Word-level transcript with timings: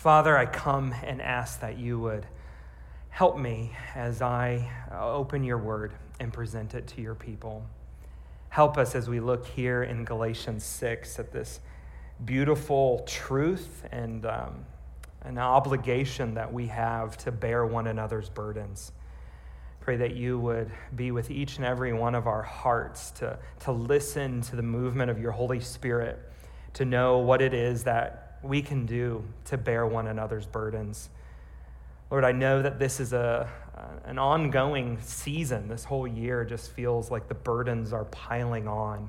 Father, 0.00 0.34
I 0.34 0.46
come 0.46 0.94
and 1.04 1.20
ask 1.20 1.60
that 1.60 1.76
you 1.76 1.98
would 1.98 2.24
help 3.10 3.38
me 3.38 3.76
as 3.94 4.22
I 4.22 4.66
open 4.90 5.44
your 5.44 5.58
word 5.58 5.92
and 6.18 6.32
present 6.32 6.72
it 6.72 6.86
to 6.86 7.02
your 7.02 7.14
people. 7.14 7.66
Help 8.48 8.78
us 8.78 8.94
as 8.94 9.10
we 9.10 9.20
look 9.20 9.46
here 9.46 9.82
in 9.82 10.06
Galatians 10.06 10.64
6 10.64 11.18
at 11.18 11.32
this 11.32 11.60
beautiful 12.24 13.04
truth 13.06 13.86
and 13.92 14.24
um, 14.24 14.64
an 15.20 15.36
obligation 15.36 16.32
that 16.32 16.50
we 16.50 16.68
have 16.68 17.18
to 17.18 17.30
bear 17.30 17.66
one 17.66 17.86
another's 17.86 18.30
burdens. 18.30 18.92
Pray 19.80 19.98
that 19.98 20.14
you 20.14 20.38
would 20.38 20.70
be 20.96 21.10
with 21.10 21.30
each 21.30 21.58
and 21.58 21.66
every 21.66 21.92
one 21.92 22.14
of 22.14 22.26
our 22.26 22.42
hearts 22.42 23.10
to, 23.10 23.38
to 23.58 23.72
listen 23.72 24.40
to 24.40 24.56
the 24.56 24.62
movement 24.62 25.10
of 25.10 25.20
your 25.20 25.32
Holy 25.32 25.60
Spirit, 25.60 26.18
to 26.72 26.86
know 26.86 27.18
what 27.18 27.42
it 27.42 27.52
is 27.52 27.84
that 27.84 28.29
we 28.42 28.62
can 28.62 28.86
do 28.86 29.24
to 29.46 29.56
bear 29.56 29.86
one 29.86 30.06
another's 30.06 30.46
burdens. 30.46 31.10
Lord, 32.10 32.24
I 32.24 32.32
know 32.32 32.62
that 32.62 32.78
this 32.78 32.98
is 32.98 33.12
a, 33.12 33.48
an 34.04 34.18
ongoing 34.18 34.98
season. 35.00 35.68
This 35.68 35.84
whole 35.84 36.06
year 36.06 36.44
just 36.44 36.72
feels 36.72 37.10
like 37.10 37.28
the 37.28 37.34
burdens 37.34 37.92
are 37.92 38.04
piling 38.06 38.66
on. 38.66 39.08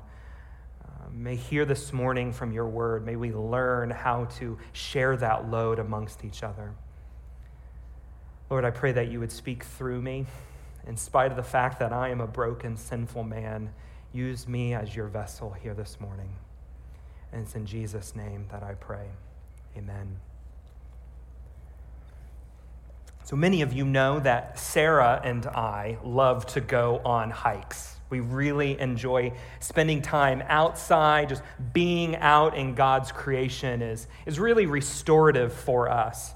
Uh, 0.84 1.08
may 1.12 1.34
hear 1.34 1.64
this 1.64 1.92
morning 1.92 2.32
from 2.32 2.52
your 2.52 2.66
word. 2.66 3.04
May 3.04 3.16
we 3.16 3.32
learn 3.32 3.90
how 3.90 4.26
to 4.38 4.58
share 4.72 5.16
that 5.16 5.50
load 5.50 5.78
amongst 5.78 6.24
each 6.24 6.42
other. 6.42 6.72
Lord, 8.50 8.64
I 8.64 8.70
pray 8.70 8.92
that 8.92 9.08
you 9.08 9.18
would 9.18 9.32
speak 9.32 9.64
through 9.64 10.02
me. 10.02 10.26
In 10.86 10.96
spite 10.96 11.30
of 11.30 11.36
the 11.36 11.42
fact 11.42 11.78
that 11.78 11.92
I 11.92 12.10
am 12.10 12.20
a 12.20 12.26
broken, 12.26 12.76
sinful 12.76 13.24
man, 13.24 13.72
use 14.12 14.46
me 14.46 14.74
as 14.74 14.94
your 14.94 15.06
vessel 15.06 15.52
here 15.52 15.74
this 15.74 15.98
morning. 16.00 16.28
And 17.32 17.42
it's 17.42 17.54
in 17.54 17.66
Jesus' 17.66 18.14
name 18.14 18.46
that 18.50 18.62
I 18.62 18.74
pray. 18.74 19.06
Amen. 19.76 20.20
So 23.24 23.36
many 23.36 23.62
of 23.62 23.72
you 23.72 23.84
know 23.84 24.20
that 24.20 24.58
Sarah 24.58 25.20
and 25.24 25.46
I 25.46 25.96
love 26.04 26.44
to 26.46 26.60
go 26.60 27.00
on 27.04 27.30
hikes. 27.30 27.96
We 28.10 28.20
really 28.20 28.78
enjoy 28.78 29.32
spending 29.60 30.02
time 30.02 30.42
outside, 30.48 31.30
just 31.30 31.42
being 31.72 32.16
out 32.16 32.56
in 32.56 32.74
God's 32.74 33.10
creation 33.10 33.80
is, 33.80 34.06
is 34.26 34.38
really 34.38 34.66
restorative 34.66 35.52
for 35.52 35.88
us. 35.90 36.34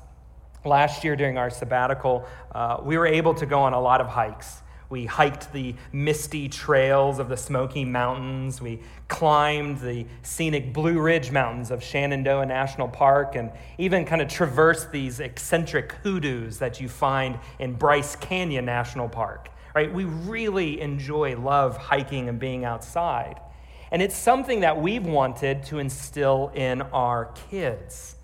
Last 0.65 1.05
year 1.05 1.17
during 1.17 1.37
our 1.37 1.51
sabbatical, 1.51 2.25
uh, 2.55 2.79
we 2.83 2.97
were 2.97 3.07
able 3.07 3.35
to 3.35 3.47
go 3.47 3.61
on 3.61 3.75
a 3.75 3.81
lot 3.81 4.01
of 4.01 4.07
hikes. 4.07 4.63
We 4.89 5.07
hiked 5.07 5.53
the 5.53 5.75
misty 5.93 6.49
trails 6.49 7.19
of 7.19 7.29
the 7.29 7.37
Smoky 7.37 7.85
Mountains. 7.85 8.61
We 8.61 8.81
climbed 9.09 9.81
the 9.81 10.07
scenic 10.23 10.73
Blue 10.73 11.01
Ridge 11.01 11.33
Mountains 11.33 11.71
of 11.71 11.83
Shenandoah 11.83 12.47
National 12.47 12.87
Park 12.87 13.35
and 13.35 13.51
even 13.79 14.05
kind 14.05 14.23
of 14.23 14.29
traversed 14.29 14.93
these 14.93 15.19
eccentric 15.19 15.93
hoodoos 16.05 16.59
that 16.59 16.81
you 16.81 16.89
find 16.89 17.39
in 17.59 17.75
Bryce 17.75 18.15
Canyon 18.17 18.65
National 18.65 19.09
Park. 19.09 19.51
Right? 19.75 19.93
We 19.93 20.05
really 20.05 20.81
enjoy, 20.81 21.37
love 21.37 21.77
hiking 21.77 22.29
and 22.29 22.39
being 22.39 22.65
outside. 22.65 23.41
And 23.91 24.01
it's 24.01 24.17
something 24.17 24.61
that 24.61 24.81
we've 24.81 25.05
wanted 25.05 25.65
to 25.65 25.79
instill 25.79 26.51
in 26.55 26.83
our 26.83 27.27
kids. 27.51 28.17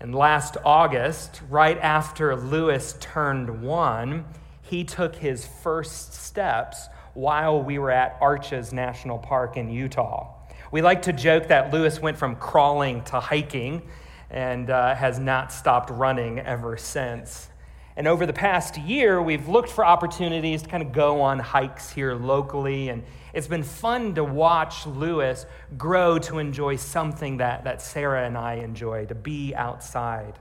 And 0.00 0.14
last 0.14 0.56
August, 0.64 1.40
right 1.48 1.78
after 1.78 2.36
Lewis 2.36 2.96
turned 3.00 3.62
one, 3.62 4.24
he 4.68 4.84
took 4.84 5.16
his 5.16 5.46
first 5.46 6.14
steps 6.14 6.88
while 7.14 7.62
we 7.62 7.78
were 7.78 7.90
at 7.90 8.16
Arches 8.20 8.72
National 8.72 9.18
Park 9.18 9.56
in 9.56 9.70
Utah. 9.70 10.34
We 10.70 10.82
like 10.82 11.02
to 11.02 11.12
joke 11.12 11.48
that 11.48 11.72
Lewis 11.72 12.00
went 12.00 12.18
from 12.18 12.36
crawling 12.36 13.02
to 13.04 13.20
hiking 13.20 13.88
and 14.30 14.70
uh, 14.70 14.94
has 14.94 15.18
not 15.18 15.52
stopped 15.52 15.90
running 15.90 16.38
ever 16.40 16.76
since. 16.76 17.48
And 17.96 18.06
over 18.06 18.26
the 18.26 18.32
past 18.32 18.78
year, 18.78 19.20
we've 19.20 19.48
looked 19.48 19.70
for 19.70 19.84
opportunities 19.84 20.62
to 20.62 20.68
kind 20.68 20.82
of 20.82 20.92
go 20.92 21.20
on 21.20 21.40
hikes 21.40 21.90
here 21.90 22.14
locally. 22.14 22.90
And 22.90 23.02
it's 23.32 23.48
been 23.48 23.64
fun 23.64 24.14
to 24.14 24.22
watch 24.22 24.86
Lewis 24.86 25.46
grow 25.76 26.18
to 26.20 26.38
enjoy 26.38 26.76
something 26.76 27.38
that, 27.38 27.64
that 27.64 27.82
Sarah 27.82 28.24
and 28.24 28.38
I 28.38 28.54
enjoy, 28.54 29.06
to 29.06 29.16
be 29.16 29.54
outside. 29.56 30.38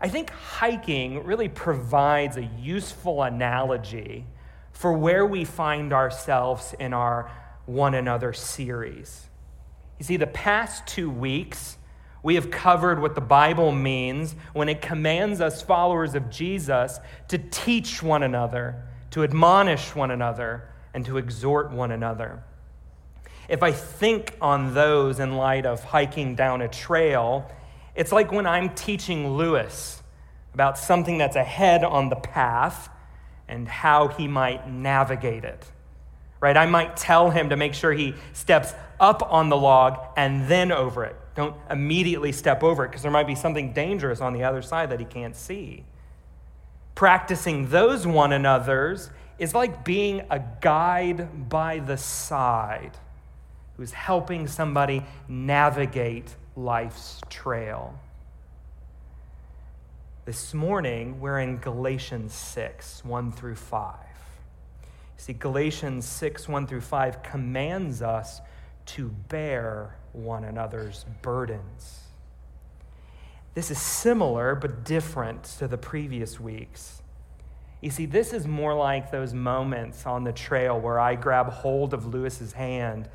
I 0.00 0.08
think 0.08 0.30
hiking 0.30 1.24
really 1.24 1.48
provides 1.48 2.36
a 2.36 2.44
useful 2.60 3.22
analogy 3.22 4.26
for 4.72 4.92
where 4.92 5.26
we 5.26 5.44
find 5.44 5.92
ourselves 5.92 6.74
in 6.78 6.92
our 6.92 7.30
one 7.66 7.94
another 7.94 8.32
series. 8.32 9.28
You 9.98 10.04
see, 10.04 10.16
the 10.16 10.28
past 10.28 10.86
two 10.86 11.10
weeks, 11.10 11.76
we 12.22 12.36
have 12.36 12.50
covered 12.50 13.00
what 13.00 13.16
the 13.16 13.20
Bible 13.20 13.72
means 13.72 14.36
when 14.52 14.68
it 14.68 14.80
commands 14.80 15.40
us, 15.40 15.62
followers 15.62 16.14
of 16.14 16.30
Jesus, 16.30 17.00
to 17.28 17.38
teach 17.38 18.00
one 18.00 18.22
another, 18.22 18.84
to 19.10 19.24
admonish 19.24 19.96
one 19.96 20.12
another, 20.12 20.68
and 20.94 21.04
to 21.06 21.18
exhort 21.18 21.72
one 21.72 21.90
another. 21.90 22.42
If 23.48 23.62
I 23.62 23.72
think 23.72 24.36
on 24.40 24.74
those 24.74 25.18
in 25.18 25.36
light 25.36 25.66
of 25.66 25.82
hiking 25.82 26.36
down 26.36 26.62
a 26.62 26.68
trail, 26.68 27.50
it's 27.98 28.12
like 28.12 28.30
when 28.30 28.46
I'm 28.46 28.76
teaching 28.76 29.28
Lewis 29.28 30.04
about 30.54 30.78
something 30.78 31.18
that's 31.18 31.34
ahead 31.34 31.82
on 31.82 32.10
the 32.10 32.16
path 32.16 32.88
and 33.48 33.66
how 33.66 34.06
he 34.06 34.28
might 34.28 34.70
navigate 34.70 35.42
it. 35.42 35.66
Right? 36.40 36.56
I 36.56 36.66
might 36.66 36.96
tell 36.96 37.30
him 37.30 37.48
to 37.48 37.56
make 37.56 37.74
sure 37.74 37.92
he 37.92 38.14
steps 38.32 38.72
up 39.00 39.32
on 39.32 39.48
the 39.48 39.56
log 39.56 39.98
and 40.16 40.46
then 40.46 40.70
over 40.70 41.04
it. 41.04 41.16
Don't 41.34 41.56
immediately 41.68 42.30
step 42.30 42.62
over 42.62 42.84
it 42.84 42.88
because 42.88 43.02
there 43.02 43.10
might 43.10 43.26
be 43.26 43.34
something 43.34 43.72
dangerous 43.72 44.20
on 44.20 44.32
the 44.32 44.44
other 44.44 44.62
side 44.62 44.90
that 44.90 45.00
he 45.00 45.06
can't 45.06 45.34
see. 45.34 45.84
Practicing 46.94 47.68
those 47.68 48.06
one 48.06 48.32
another's 48.32 49.10
is 49.40 49.56
like 49.56 49.84
being 49.84 50.22
a 50.30 50.40
guide 50.60 51.48
by 51.48 51.80
the 51.80 51.96
side 51.96 52.92
who's 53.76 53.92
helping 53.92 54.46
somebody 54.46 55.02
navigate 55.26 56.36
life's 56.58 57.20
trail. 57.30 57.96
This 60.24 60.52
morning, 60.52 61.20
we're 61.20 61.38
in 61.38 61.58
Galatians 61.58 62.34
6, 62.34 63.04
1 63.04 63.32
through 63.32 63.54
5. 63.54 63.94
See, 65.16 65.34
Galatians 65.34 66.04
6, 66.04 66.48
1 66.48 66.66
through 66.66 66.80
5 66.80 67.22
commands 67.22 68.02
us 68.02 68.40
to 68.86 69.08
bear 69.28 69.96
one 70.12 70.42
another's 70.42 71.06
burdens. 71.22 72.00
This 73.54 73.70
is 73.70 73.80
similar 73.80 74.56
but 74.56 74.84
different 74.84 75.44
to 75.58 75.68
the 75.68 75.78
previous 75.78 76.40
weeks. 76.40 77.02
You 77.80 77.90
see, 77.90 78.06
this 78.06 78.32
is 78.32 78.48
more 78.48 78.74
like 78.74 79.12
those 79.12 79.32
moments 79.32 80.06
on 80.06 80.24
the 80.24 80.32
trail 80.32 80.78
where 80.80 80.98
I 80.98 81.14
grab 81.14 81.50
hold 81.50 81.94
of 81.94 82.06
Lewis's 82.06 82.52
hand 82.52 83.08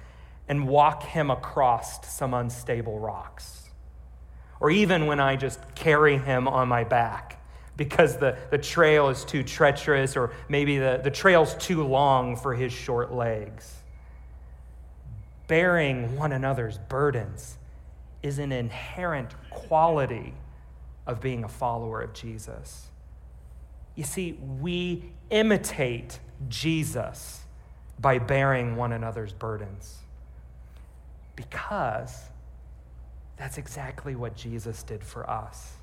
and 0.47 0.67
walk 0.67 1.03
him 1.03 1.29
across 1.29 2.07
some 2.13 2.33
unstable 2.33 2.99
rocks. 2.99 3.69
Or 4.59 4.69
even 4.71 5.07
when 5.07 5.19
I 5.19 5.35
just 5.35 5.59
carry 5.75 6.17
him 6.17 6.47
on 6.47 6.67
my 6.67 6.83
back 6.83 7.39
because 7.75 8.17
the, 8.17 8.37
the 8.51 8.57
trail 8.57 9.09
is 9.09 9.25
too 9.25 9.43
treacherous, 9.43 10.15
or 10.15 10.31
maybe 10.47 10.77
the, 10.77 11.01
the 11.03 11.09
trail's 11.09 11.55
too 11.55 11.83
long 11.83 12.35
for 12.35 12.53
his 12.53 12.71
short 12.71 13.11
legs. 13.11 13.73
Bearing 15.47 16.15
one 16.15 16.31
another's 16.31 16.77
burdens 16.77 17.57
is 18.21 18.39
an 18.39 18.51
inherent 18.51 19.33
quality 19.49 20.33
of 21.07 21.19
being 21.19 21.43
a 21.43 21.49
follower 21.49 22.01
of 22.01 22.13
Jesus. 22.13 22.89
You 23.95 24.03
see, 24.03 24.33
we 24.61 25.11
imitate 25.29 26.19
Jesus 26.47 27.41
by 27.99 28.19
bearing 28.19 28.75
one 28.75 28.93
another's 28.93 29.33
burdens 29.33 30.02
because 31.35 32.29
that's 33.37 33.57
exactly 33.57 34.15
what 34.15 34.35
Jesus 34.35 34.83
did 34.83 35.03
for 35.03 35.29
us. 35.29 35.73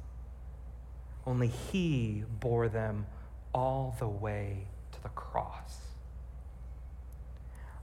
Only 1.26 1.48
he 1.48 2.24
bore 2.40 2.68
them 2.68 3.06
all 3.52 3.94
the 3.98 4.08
way 4.08 4.66
to 4.92 5.02
the 5.02 5.08
cross. 5.10 5.78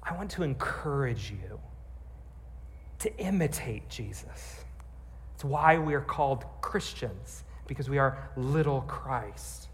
I 0.01 0.15
want 0.15 0.31
to 0.31 0.43
encourage 0.43 1.31
you 1.31 1.59
to 2.99 3.15
imitate 3.17 3.89
Jesus. 3.89 4.63
It's 5.35 5.43
why 5.43 5.77
we 5.77 5.93
are 5.93 6.01
called 6.01 6.45
Christians, 6.61 7.43
because 7.67 7.89
we 7.89 7.97
are 7.97 8.29
little 8.35 8.81
Christ. 8.81 9.67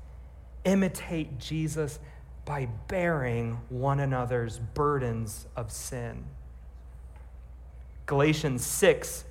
Imitate 0.65 1.39
Jesus 1.39 1.99
by 2.45 2.67
bearing 2.87 3.59
one 3.69 4.01
another's 4.01 4.59
burdens 4.59 5.47
of 5.55 5.71
sin. 5.71 6.25
Galatians 8.05 8.65
6 8.65 9.25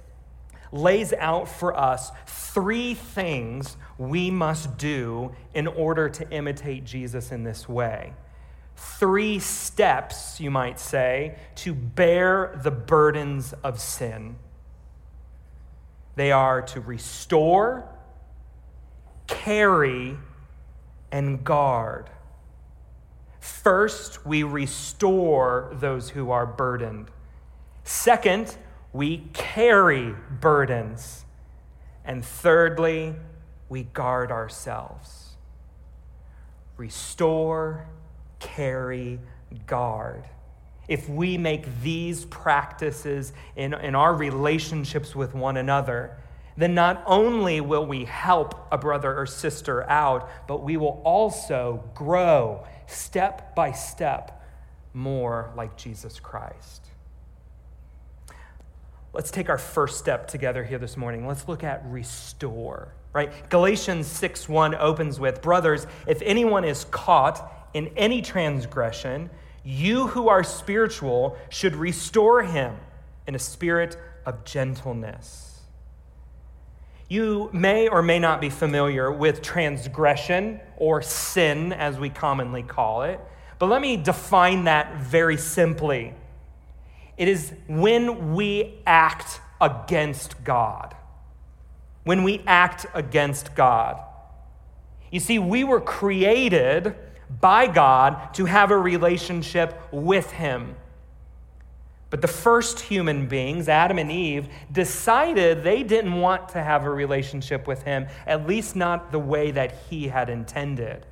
lays 0.73 1.13
out 1.15 1.49
for 1.49 1.77
us 1.77 2.11
three 2.27 2.95
things 2.95 3.77
we 3.99 4.31
must 4.31 4.79
do 4.79 5.33
in 5.55 5.67
order 5.67 6.09
to 6.09 6.29
imitate 6.31 6.85
Jesus 6.85 7.31
in 7.31 7.45
this 7.45 7.69
way. 7.69 8.15
Three 8.75 9.39
steps, 9.39 10.41
you 10.41 10.51
might 10.51 10.81
say, 10.81 11.37
to 11.57 11.75
bear 11.75 12.59
the 12.63 12.71
burdens 12.71 13.53
of 13.63 13.81
sin. 13.81 14.37
They 16.17 16.33
are 16.33 16.63
to 16.63 16.81
restore, 16.81 17.85
carry, 19.27 20.17
and 21.11 21.45
guard. 21.45 22.11
First, 23.41 24.25
we 24.25 24.43
restore 24.43 25.71
those 25.75 26.11
who 26.11 26.31
are 26.31 26.47
burdened. 26.47 27.11
Second, 27.85 28.57
we 28.93 29.29
carry 29.33 30.15
burdens. 30.41 31.25
And 32.05 32.25
thirdly, 32.25 33.15
we 33.69 33.85
guard 33.85 34.31
ourselves. 34.31 35.31
Restore, 36.77 37.87
carry, 38.39 39.21
guard. 39.67 40.25
If 40.89 41.09
we 41.09 41.39
make 41.39 41.81
these 41.81 42.25
practices 42.27 43.33
in, 43.57 43.73
in 43.75 43.95
our 43.95 44.15
relationships 44.15 45.15
with 45.15 45.35
one 45.35 45.57
another, 45.57 46.17
then 46.57 46.75
not 46.75 47.03
only 47.07 47.61
will 47.61 47.87
we 47.87 48.05
help 48.05 48.67
a 48.71 48.77
brother 48.77 49.17
or 49.17 49.27
sister 49.27 49.89
out, 49.89 50.29
but 50.47 50.63
we 50.63 50.77
will 50.77 51.01
also 51.05 51.83
grow 51.95 52.67
step 52.87 53.55
by 53.55 53.73
step 53.73 54.45
more 54.93 55.51
like 55.57 55.77
Jesus 55.77 56.21
Christ. 56.21 56.92
Let's 59.15 59.31
take 59.31 59.51
our 59.51 59.59
first 59.59 59.99
step 59.99 60.27
together 60.27 60.65
here 60.65 60.79
this 60.79 60.97
morning. 60.97 61.27
Let's 61.27 61.47
look 61.47 61.63
at 61.63 61.85
restore, 61.87 62.95
right? 63.13 63.31
Galatians 63.51 64.07
6 64.07 64.49
1 64.49 64.75
opens 64.75 65.21
with 65.21 65.43
Brothers, 65.43 65.87
if 66.07 66.23
anyone 66.23 66.65
is 66.65 66.85
caught 66.85 67.69
in 67.75 67.89
any 67.97 68.23
transgression, 68.23 69.29
you 69.65 70.07
who 70.09 70.29
are 70.29 70.43
spiritual 70.43 71.37
should 71.51 71.77
restore 71.77 72.43
him 72.43 72.75
in 73.27 73.35
a 73.35 73.39
spirit 73.39 73.99
of 74.25 74.45
gentleness. 74.45 75.61
You 77.09 77.51
may 77.53 77.89
or 77.89 78.01
may 78.01 78.19
not 78.19 78.41
be 78.41 78.49
familiar 78.49 79.13
with 79.13 79.43
transgression 79.43 80.59
or 80.79 81.03
sin, 81.03 81.75
as 81.75 81.99
we 81.99 82.09
commonly 82.09 82.63
call 82.63 83.03
it, 83.03 83.21
but 83.59 83.67
let 83.67 83.83
me 83.83 83.99
define 83.99 84.65
that 84.65 84.97
very 84.97 85.37
simply. 85.37 86.15
It 87.23 87.29
is 87.29 87.53
when 87.69 88.35
we 88.35 88.81
act 88.85 89.41
against 89.61 90.43
God. 90.43 90.97
When 92.03 92.25
we 92.25 92.43
act 92.49 92.85
against 92.95 93.55
God. 93.55 94.03
You 95.13 95.21
see, 95.21 95.39
we 95.39 95.63
were 95.63 95.81
created 95.81 96.97
by 97.41 97.69
God 97.69 98.35
to 98.35 98.47
have 98.47 98.73
a 98.73 98.77
relationship 98.77 99.81
with 99.93 100.33
Him. 100.33 100.75
But 102.11 102.23
the 102.23 102.27
first 102.27 102.81
human 102.81 103.29
beings, 103.29 103.69
Adam 103.69 104.01
and 104.01 104.11
Eve, 104.11 104.49
decided 104.73 105.63
they 105.63 105.85
didn't 105.85 106.15
want 106.15 106.49
to 106.49 106.61
have 106.61 106.83
a 106.83 106.91
relationship 106.91 107.69
with 107.69 107.85
him, 107.85 108.09
at 108.27 108.49
least 108.49 108.75
not 108.75 109.13
the 109.13 109.21
way 109.21 109.53
that 109.53 109.77
he 109.89 110.09
had 110.09 110.29
intended. 110.29 111.07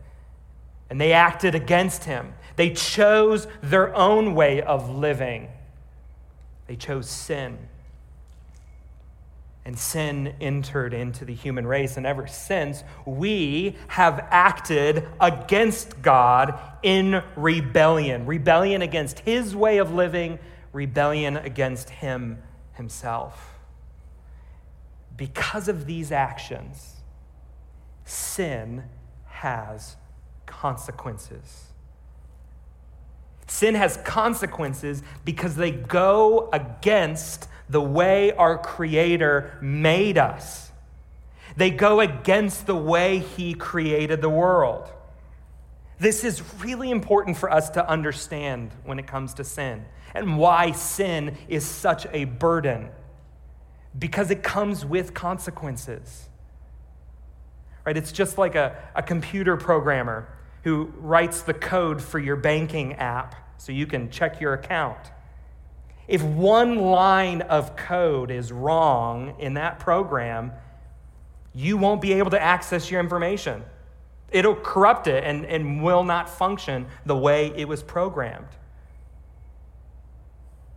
And 0.90 1.00
they 1.00 1.12
acted 1.12 1.54
against 1.54 2.02
him. 2.02 2.34
They 2.56 2.70
chose 2.70 3.46
their 3.62 3.94
own 3.94 4.34
way 4.34 4.60
of 4.60 4.90
living. 4.90 5.50
They 6.70 6.76
chose 6.76 7.10
sin. 7.10 7.58
And 9.64 9.76
sin 9.76 10.34
entered 10.40 10.94
into 10.94 11.24
the 11.24 11.34
human 11.34 11.66
race. 11.66 11.96
And 11.96 12.06
ever 12.06 12.28
since, 12.28 12.84
we 13.04 13.74
have 13.88 14.24
acted 14.30 15.08
against 15.20 16.00
God 16.00 16.56
in 16.84 17.24
rebellion 17.34 18.24
rebellion 18.24 18.82
against 18.82 19.18
his 19.18 19.56
way 19.56 19.78
of 19.78 19.92
living 19.92 20.38
rebellion 20.72 21.38
against 21.38 21.90
him 21.90 22.40
himself. 22.74 23.58
Because 25.16 25.66
of 25.66 25.86
these 25.86 26.12
actions, 26.12 26.98
sin 28.04 28.84
has 29.26 29.96
consequences. 30.46 31.69
Sin 33.50 33.74
has 33.74 33.96
consequences 34.04 35.02
because 35.24 35.56
they 35.56 35.72
go 35.72 36.48
against 36.52 37.48
the 37.68 37.80
way 37.80 38.30
our 38.30 38.56
Creator 38.56 39.58
made 39.60 40.18
us. 40.18 40.70
They 41.56 41.70
go 41.70 41.98
against 41.98 42.68
the 42.68 42.76
way 42.76 43.18
He 43.18 43.54
created 43.54 44.20
the 44.20 44.30
world. 44.30 44.88
This 45.98 46.22
is 46.22 46.40
really 46.60 46.92
important 46.92 47.38
for 47.38 47.50
us 47.50 47.70
to 47.70 47.86
understand 47.86 48.70
when 48.84 49.00
it 49.00 49.08
comes 49.08 49.34
to 49.34 49.42
sin 49.42 49.84
and 50.14 50.38
why 50.38 50.70
sin 50.70 51.36
is 51.48 51.66
such 51.66 52.06
a 52.12 52.26
burden. 52.26 52.88
Because 53.98 54.30
it 54.30 54.44
comes 54.44 54.86
with 54.86 55.12
consequences. 55.12 56.28
Right? 57.84 57.96
It's 57.96 58.12
just 58.12 58.38
like 58.38 58.54
a, 58.54 58.76
a 58.94 59.02
computer 59.02 59.56
programmer 59.56 60.28
who 60.64 60.92
writes 60.96 61.42
the 61.42 61.54
code 61.54 62.02
for 62.02 62.18
your 62.18 62.36
banking 62.36 62.94
app 62.94 63.34
so 63.58 63.72
you 63.72 63.86
can 63.86 64.10
check 64.10 64.40
your 64.40 64.54
account. 64.54 64.98
If 66.08 66.22
one 66.22 66.76
line 66.76 67.42
of 67.42 67.76
code 67.76 68.30
is 68.30 68.50
wrong 68.50 69.34
in 69.38 69.54
that 69.54 69.78
program, 69.78 70.52
you 71.54 71.76
won't 71.76 72.00
be 72.00 72.14
able 72.14 72.30
to 72.30 72.40
access 72.40 72.90
your 72.90 73.00
information. 73.00 73.62
It'll 74.30 74.56
corrupt 74.56 75.06
it 75.06 75.24
and, 75.24 75.44
and 75.44 75.82
will 75.82 76.04
not 76.04 76.28
function 76.28 76.86
the 77.06 77.16
way 77.16 77.52
it 77.56 77.66
was 77.66 77.82
programmed. 77.82 78.48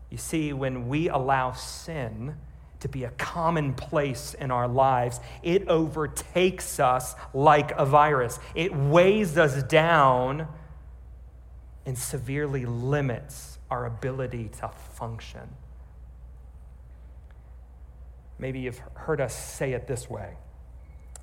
You 0.10 0.18
see, 0.18 0.54
when 0.54 0.88
we 0.88 1.10
allow 1.10 1.54
sin 1.54 2.36
to 2.84 2.90
be 2.90 3.06
a 3.06 3.12
commonplace 3.12 4.34
in 4.34 4.52
our 4.52 4.68
lives, 4.68 5.22
it 5.42 5.70
overtakes 5.70 6.82
us 6.82 7.16
like 7.34 7.72
a 7.72 7.86
virus. 7.86 8.40
It 8.56 8.76
weighs 8.76 9.38
us 9.38 9.64
down 9.64 10.50
and 11.86 11.98
severely 11.98 12.66
limits 12.66 13.58
our 13.72 13.86
ability 13.86 14.50
to 14.60 14.68
function. 14.68 15.48
Maybe 18.38 18.60
you've 18.60 18.82
heard 18.96 19.22
us 19.22 19.34
say 19.34 19.72
it 19.72 19.88
this 19.88 20.10
way 20.10 20.36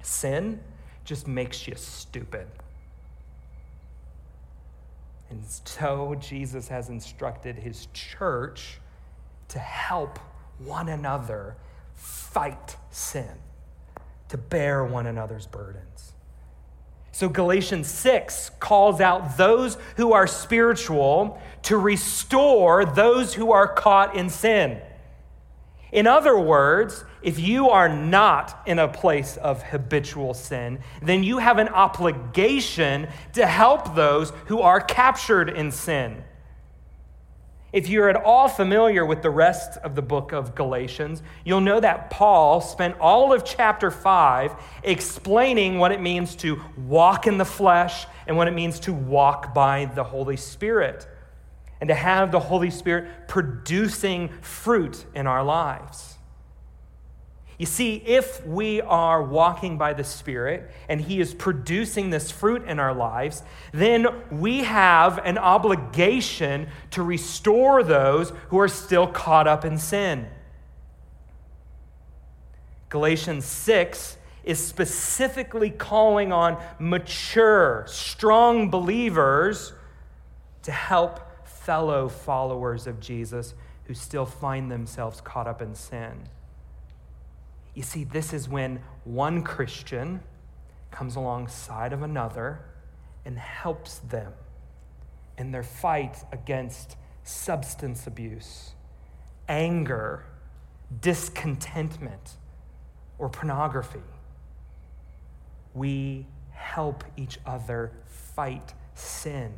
sin 0.01 0.61
just 1.05 1.29
makes 1.29 1.69
you 1.69 1.75
stupid. 1.77 2.47
And 5.29 5.45
so 5.67 6.15
Jesus 6.19 6.69
has 6.69 6.89
instructed 6.89 7.57
his 7.57 7.87
church 7.93 8.81
to 9.49 9.59
help 9.59 10.19
one 10.65 10.89
another 10.89 11.57
fight 11.95 12.77
sin, 12.91 13.29
to 14.29 14.39
bear 14.39 14.85
one 14.85 15.07
another's 15.07 15.47
burdens. 15.47 16.13
So 17.13 17.29
Galatians 17.29 17.89
6 17.89 18.51
calls 18.61 19.01
out 19.01 19.37
those 19.37 19.77
who 19.97 20.13
are 20.13 20.27
spiritual 20.27 21.41
to 21.65 21.77
restore 21.77 22.85
those 22.85 23.35
who 23.35 23.53
are 23.53 23.69
caught 23.69 24.17
in 24.17 24.31
sin. 24.31 24.81
In 25.93 26.07
other 26.07 26.39
words, 26.39 27.05
if 27.21 27.39
you 27.39 27.69
are 27.71 27.89
not 27.89 28.63
in 28.65 28.79
a 28.79 28.89
place 28.89 29.37
of 29.37 29.63
habitual 29.63 30.35
sin, 30.35 30.79
then 31.03 31.25
you 31.25 31.39
have 31.39 31.59
an 31.59 31.69
obligation 31.69 33.09
to 33.33 33.45
help 33.45 33.95
those 33.95 34.33
who 34.47 34.61
are 34.61 34.81
captured 34.81 35.51
in 35.51 35.73
sin. 35.73 36.23
If 37.73 37.89
you're 37.89 38.09
at 38.09 38.17
all 38.17 38.49
familiar 38.49 39.07
with 39.07 39.23
the 39.23 39.31
rest 39.31 39.79
of 39.79 39.95
the 39.95 40.03
book 40.03 40.33
of 40.33 40.57
Galatians, 40.57 41.23
you'll 41.45 41.61
know 41.61 41.79
that 41.79 42.11
Paul 42.11 42.61
spent 42.61 42.99
all 42.99 43.33
of 43.33 43.45
chapter 43.45 43.93
5 43.93 44.55
explaining 44.83 45.79
what 45.79 45.93
it 45.93 46.01
means 46.01 46.35
to 46.37 46.61
walk 46.77 47.29
in 47.29 47.39
the 47.39 47.45
flesh 47.45 48.07
and 48.27 48.37
what 48.37 48.49
it 48.49 48.55
means 48.55 48.81
to 48.81 48.93
walk 48.93 49.55
by 49.55 49.85
the 49.85 50.03
Holy 50.03 50.37
Spirit 50.37 51.07
and 51.81 51.89
to 51.89 51.95
have 51.95 52.33
the 52.33 52.41
Holy 52.41 52.71
Spirit 52.71 53.29
producing 53.29 54.29
fruit 54.41 55.05
in 55.15 55.29
our 55.29 55.45
lives. 55.45 56.17
You 57.61 57.67
see, 57.67 57.97
if 58.07 58.43
we 58.47 58.81
are 58.81 59.23
walking 59.23 59.77
by 59.77 59.93
the 59.93 60.03
Spirit 60.03 60.71
and 60.89 60.99
He 60.99 61.21
is 61.21 61.35
producing 61.35 62.09
this 62.09 62.31
fruit 62.31 62.65
in 62.65 62.79
our 62.79 62.95
lives, 62.95 63.43
then 63.71 64.07
we 64.31 64.61
have 64.61 65.19
an 65.19 65.37
obligation 65.37 66.69
to 66.93 67.03
restore 67.03 67.83
those 67.83 68.33
who 68.49 68.59
are 68.59 68.67
still 68.67 69.07
caught 69.07 69.47
up 69.47 69.67
in 69.67 69.77
sin. 69.77 70.27
Galatians 72.89 73.45
6 73.45 74.17
is 74.43 74.67
specifically 74.67 75.69
calling 75.69 76.33
on 76.33 76.57
mature, 76.79 77.85
strong 77.87 78.71
believers 78.71 79.75
to 80.63 80.73
help 80.73 81.47
fellow 81.47 82.09
followers 82.09 82.87
of 82.87 83.01
Jesus 83.01 83.53
who 83.85 83.93
still 83.93 84.25
find 84.25 84.73
themselves 84.73 85.21
caught 85.21 85.47
up 85.47 85.61
in 85.61 85.75
sin. 85.75 86.23
You 87.75 87.83
see, 87.83 88.05
this 88.05 88.33
is 88.33 88.49
when 88.49 88.81
one 89.05 89.43
Christian 89.43 90.21
comes 90.91 91.17
alongside 91.17 91.93
of 91.93 92.03
another 92.03 92.61
and 93.25 93.39
helps 93.39 93.99
them 93.99 94.33
in 95.39 95.53
their 95.53 95.63
fight 95.63 96.17
against 96.33 96.97
substance 97.23 98.07
abuse, 98.07 98.73
anger, 99.49 100.25
discontentment, 101.01 102.37
or 103.19 103.29
pornography. 103.29 104.03
we 105.75 106.27
help 106.53 107.05
each 107.17 107.39
other 107.47 107.93
fight 108.07 108.75
sin. 108.95 109.53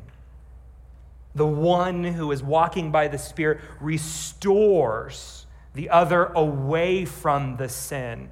The 1.34 1.46
one 1.46 2.04
who 2.04 2.30
is 2.32 2.42
walking 2.42 2.90
by 2.90 3.08
the 3.08 3.18
Spirit 3.18 3.60
restores 3.80 5.41
the 5.74 5.90
other 5.90 6.26
away 6.26 7.04
from 7.04 7.56
the 7.56 7.68
sin 7.68 8.30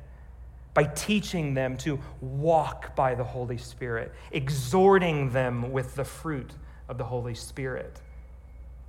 by 0.74 0.84
teaching 0.84 1.54
them 1.54 1.76
to 1.78 1.98
walk 2.20 2.94
by 2.94 3.14
the 3.14 3.24
Holy 3.24 3.58
Spirit, 3.58 4.12
exhorting 4.30 5.30
them 5.30 5.72
with 5.72 5.94
the 5.96 6.04
fruit 6.04 6.52
of 6.88 6.98
the 6.98 7.04
Holy 7.04 7.34
Spirit. 7.34 8.00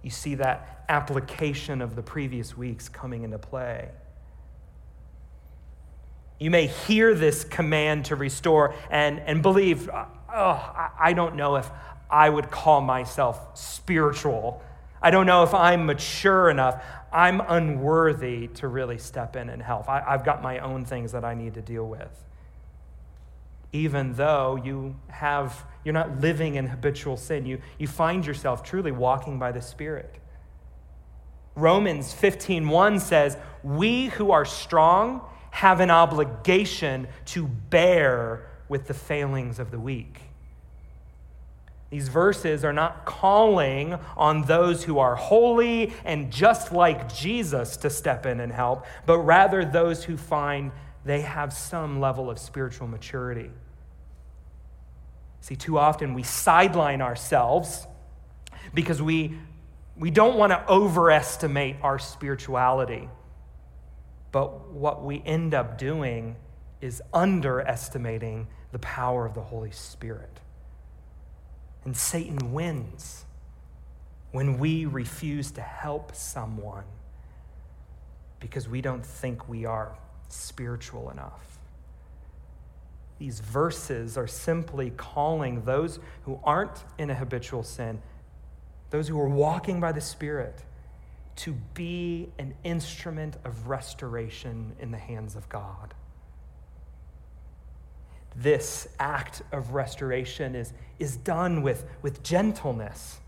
You 0.04 0.10
see 0.10 0.36
that 0.36 0.86
application 0.90 1.82
of 1.82 1.96
the 1.96 2.02
previous 2.02 2.58
weeks 2.58 2.90
coming 2.90 3.24
into 3.24 3.40
play. 3.40 3.90
You 6.40 6.50
may 6.50 6.68
hear 6.68 7.14
this 7.14 7.44
command 7.44 8.06
to 8.06 8.16
restore 8.16 8.74
and, 8.90 9.20
and 9.20 9.44
believe, 9.44 9.90
uh, 9.90 10.06
oh, 10.34 10.90
I 11.00 11.14
don't 11.14 11.36
know 11.36 11.56
if 11.56 11.70
I 12.10 12.30
would 12.30 12.50
call 12.50 12.82
myself 12.82 13.58
spiritual. 13.58 14.64
I 15.02 15.12
don't 15.12 15.28
know 15.28 15.44
if 15.44 15.54
I'm 15.54 15.86
mature 15.86 16.50
enough. 16.50 16.84
I'm 17.12 17.42
unworthy 17.42 18.48
to 18.48 18.68
really 18.68 18.98
step 18.98 19.36
in 19.36 19.50
and 19.50 19.62
help. 19.62 19.90
I, 19.90 20.02
have 20.02 20.24
got 20.24 20.42
my 20.42 20.60
own 20.60 20.86
things 20.86 21.12
that 21.12 21.26
I 21.26 21.34
need 21.34 21.56
to 21.56 21.62
deal 21.62 21.88
with. 21.88 22.26
Even 23.74 24.14
though 24.14 24.56
you 24.56 24.96
have, 25.08 25.66
you're 25.84 25.94
not 25.94 26.20
living 26.20 26.56
in 26.56 26.68
habitual 26.68 27.18
sin, 27.18 27.46
you, 27.46 27.62
you 27.78 27.88
find 27.88 28.26
yourself 28.26 28.64
truly 28.64 28.92
walking 28.92 29.40
by 29.40 29.52
the 29.52 29.62
Spirit. 29.62 30.16
Romans 31.56 32.14
15:1 32.14 33.00
says, 33.00 33.38
"We 33.62 34.08
who 34.08 34.32
are 34.32 34.46
strong 34.46 35.22
have 35.52 35.82
an 35.82 35.92
obligation 35.92 37.08
to 37.26 37.46
bear 37.46 38.48
with 38.68 38.88
the 38.88 38.94
failings 38.94 39.60
of 39.60 39.70
the 39.70 39.80
weak. 39.80 40.22
These 41.92 42.08
verses 42.08 42.64
are 42.64 42.74
not 42.74 43.06
calling 43.06 44.00
on 44.16 44.44
those 44.44 44.86
who 44.86 44.98
are 45.00 45.16
holy 45.16 45.94
and 46.06 46.32
just 46.32 46.72
like 46.72 47.14
Jesus 47.14 47.78
to 47.78 47.90
step 47.90 48.26
in 48.26 48.40
and 48.40 48.52
help, 48.52 48.86
but 49.06 49.20
rather 49.20 49.64
those 49.66 50.06
who 50.06 50.16
find 50.18 50.72
they 51.04 51.22
have 51.22 51.52
some 51.52 52.00
level 52.00 52.30
of 52.30 52.40
spiritual 52.40 52.88
maturity. 52.88 53.50
See, 55.42 55.56
too 55.56 55.78
often 55.78 56.14
we 56.14 56.24
sideline 56.24 57.02
ourselves 57.02 57.88
because 58.74 59.02
we, 59.02 59.38
we 59.98 60.12
don't 60.12 60.38
want 60.38 60.52
to 60.52 60.70
overestimate 60.70 61.78
our 61.82 62.00
spirituality. 62.00 63.10
But 64.32 64.72
what 64.72 65.04
we 65.04 65.22
end 65.26 65.54
up 65.54 65.78
doing 65.78 66.36
is 66.80 67.02
underestimating 67.14 68.48
the 68.72 68.80
power 68.80 69.26
of 69.26 69.34
the 69.34 69.42
Holy 69.42 69.72
Spirit. 69.72 70.41
And 71.86 71.96
Satan 71.96 72.54
wins 72.54 73.26
when 74.32 74.58
we 74.60 74.86
refuse 74.86 75.52
to 75.52 75.62
help 75.62 76.16
someone 76.16 76.86
because 78.40 78.68
we 78.68 78.82
don't 78.82 79.06
think 79.06 79.48
we 79.50 79.66
are 79.66 79.98
spiritual 80.30 81.10
enough. 81.10 81.60
These 83.20 83.40
verses 83.40 84.18
are 84.18 84.28
simply 84.28 84.92
calling 84.92 85.64
those 85.64 86.00
who 86.24 86.40
aren't 86.44 86.84
in 86.98 87.10
a 87.10 87.16
habitual 87.16 87.64
sin, 87.64 88.02
those 88.90 89.08
who 89.08 89.20
are 89.20 89.30
walking 89.30 89.80
by 89.80 89.92
the 89.92 90.02
Spirit, 90.02 90.64
to 91.38 91.54
be 91.74 92.30
an 92.40 92.54
instrument 92.64 93.38
of 93.46 93.68
restoration 93.68 94.76
in 94.80 94.92
the 94.92 94.98
hands 94.98 95.36
of 95.36 95.48
God. 95.50 95.94
This 98.36 98.88
act 99.00 99.42
of 99.52 99.74
restoration 99.74 100.56
is, 100.56 100.74
is 101.00 101.18
done 101.18 101.62
with, 101.62 101.86
with 102.02 102.24
gentleness, 102.24 103.20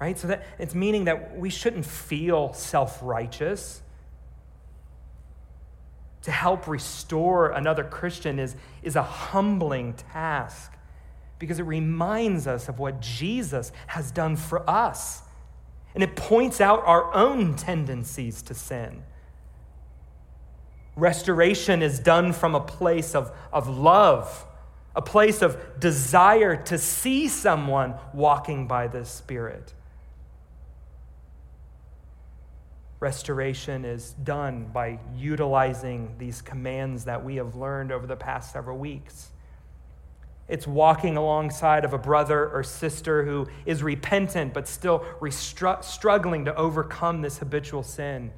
right? 0.00 0.16
So 0.18 0.28
that 0.28 0.44
it's 0.58 0.74
meaning 0.74 1.04
that 1.04 1.36
we 1.36 1.50
shouldn't 1.50 1.86
feel 1.86 2.52
self 2.52 2.98
righteous. 3.02 3.82
To 6.22 6.30
help 6.32 6.66
restore 6.66 7.50
another 7.50 7.84
Christian 7.84 8.38
is, 8.38 8.56
is 8.82 8.96
a 8.96 9.02
humbling 9.02 9.94
task 9.94 10.72
because 11.38 11.60
it 11.60 11.64
reminds 11.64 12.46
us 12.46 12.68
of 12.68 12.78
what 12.78 13.00
Jesus 13.00 13.70
has 13.86 14.10
done 14.10 14.34
for 14.34 14.68
us 14.68 15.22
and 15.96 16.02
it 16.02 16.14
points 16.14 16.60
out 16.60 16.82
our 16.84 17.12
own 17.14 17.56
tendencies 17.56 18.42
to 18.42 18.54
sin. 18.54 19.02
Restoration 20.96 21.82
is 21.82 21.98
done 21.98 22.32
from 22.32 22.54
a 22.54 22.60
place 22.60 23.14
of, 23.14 23.30
of 23.52 23.68
love, 23.68 24.46
a 24.94 25.02
place 25.02 25.42
of 25.42 25.78
desire 25.78 26.56
to 26.64 26.78
see 26.78 27.28
someone 27.28 27.94
walking 28.14 28.66
by 28.66 28.88
the 28.88 29.04
Spirit. 29.04 29.74
Restoration 32.98 33.84
is 33.84 34.14
done 34.24 34.70
by 34.72 34.98
utilizing 35.14 36.14
these 36.16 36.40
commands 36.40 37.04
that 37.04 37.22
we 37.22 37.36
have 37.36 37.54
learned 37.54 37.92
over 37.92 38.06
the 38.06 38.16
past 38.16 38.54
several 38.54 38.78
weeks. 38.78 39.32
It's 40.48 40.66
walking 40.66 41.18
alongside 41.18 41.84
of 41.84 41.92
a 41.92 41.98
brother 41.98 42.48
or 42.48 42.62
sister 42.62 43.24
who 43.24 43.48
is 43.66 43.82
repentant 43.82 44.54
but 44.54 44.66
still 44.66 45.00
restru- 45.20 45.84
struggling 45.84 46.46
to 46.46 46.54
overcome 46.54 47.20
this 47.20 47.38
habitual 47.38 47.82
sin. 47.82 48.32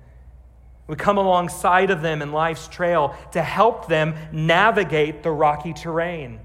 We 0.88 0.97
come 0.97 1.18
alongside 1.18 1.90
of 1.90 2.00
them 2.00 2.23
in 2.23 2.33
life's 2.33 2.66
trail 2.66 3.14
to 3.33 3.42
help 3.42 3.88
them 3.88 4.14
navigate 4.33 5.23
the 5.23 5.30
rocky 5.30 5.75
terrain. 5.75 6.40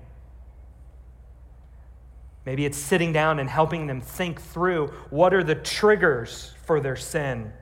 Maybe 2.45 2.65
it's 2.65 2.77
sitting 2.77 3.13
down 3.13 3.39
and 3.39 3.49
helping 3.49 3.87
them 3.87 4.01
think 4.01 4.41
through 4.41 4.87
what 5.09 5.33
are 5.33 5.43
the 5.43 5.55
triggers 5.55 6.53
for 6.65 6.81
their 6.81 6.97
sin? 6.97 7.53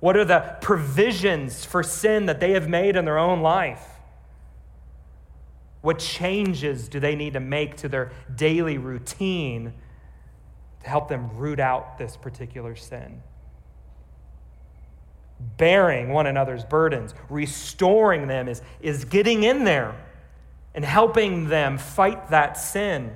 What 0.00 0.16
are 0.16 0.24
the 0.24 0.56
provisions 0.62 1.66
for 1.66 1.82
sin 1.82 2.26
that 2.26 2.40
they 2.40 2.52
have 2.52 2.66
made 2.66 2.96
in 2.96 3.04
their 3.04 3.18
own 3.18 3.42
life? 3.42 3.86
What 5.82 5.98
changes 5.98 6.88
do 6.88 6.98
they 6.98 7.14
need 7.14 7.34
to 7.34 7.40
make 7.40 7.76
to 7.78 7.90
their 7.90 8.10
daily 8.34 8.78
routine 8.78 9.74
to 10.82 10.88
help 10.88 11.08
them 11.08 11.36
root 11.36 11.60
out 11.60 11.98
this 11.98 12.16
particular 12.16 12.74
sin? 12.74 13.22
Bearing 15.56 16.10
one 16.10 16.26
another's 16.26 16.64
burdens, 16.64 17.14
restoring 17.28 18.26
them 18.26 18.48
is, 18.48 18.62
is 18.80 19.04
getting 19.04 19.44
in 19.44 19.64
there 19.64 19.94
and 20.74 20.84
helping 20.84 21.48
them 21.48 21.78
fight 21.78 22.30
that 22.30 22.56
sin. 22.56 23.14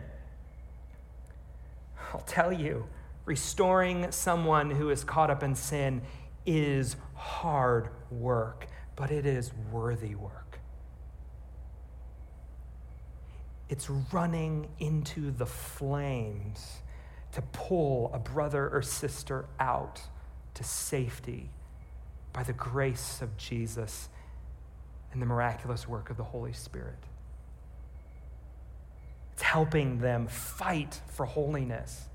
I'll 2.13 2.21
tell 2.21 2.53
you, 2.53 2.87
restoring 3.25 4.11
someone 4.11 4.71
who 4.71 4.91
is 4.91 5.05
caught 5.05 5.31
up 5.31 5.43
in 5.43 5.55
sin 5.55 6.03
is 6.47 6.97
hard 7.15 7.89
work, 8.11 8.67
but 8.97 9.11
it 9.11 9.27
is 9.27 9.53
worthy 9.71 10.15
work. 10.15 10.61
It's 13.69 13.91
running 13.91 14.69
into 14.79 15.31
the 15.31 15.45
flames 15.45 16.79
to 17.33 17.43
pull 17.43 18.11
a 18.15 18.19
brother 18.19 18.69
or 18.71 18.81
sister 18.81 19.45
out 19.61 20.01
to 20.55 20.65
safety 20.65 21.51
by 22.33 22.43
the 22.43 22.53
grace 22.53 23.21
of 23.23 23.37
Jesus 23.37 24.09
and 25.13 25.23
the 25.23 25.27
miraculous 25.27 25.89
work 25.89 26.11
of 26.11 26.17
the 26.17 26.25
Holy 26.25 26.53
Spirit. 26.53 26.99
It's 29.33 29.43
helping 29.43 30.01
them 30.01 30.27
fight 30.27 31.01
for 31.09 31.25
holiness. 31.25 32.09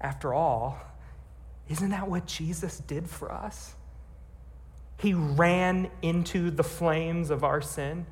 After 0.00 0.32
all, 0.32 0.78
isn't 1.68 1.90
that 1.90 2.08
what 2.08 2.26
Jesus 2.26 2.78
did 2.78 3.10
for 3.10 3.30
us? 3.30 3.74
He 4.98 5.14
ran 5.14 5.90
into 6.02 6.50
the 6.50 6.64
flames 6.64 7.30
of 7.30 7.44
our 7.44 7.60
sin. 7.60 8.06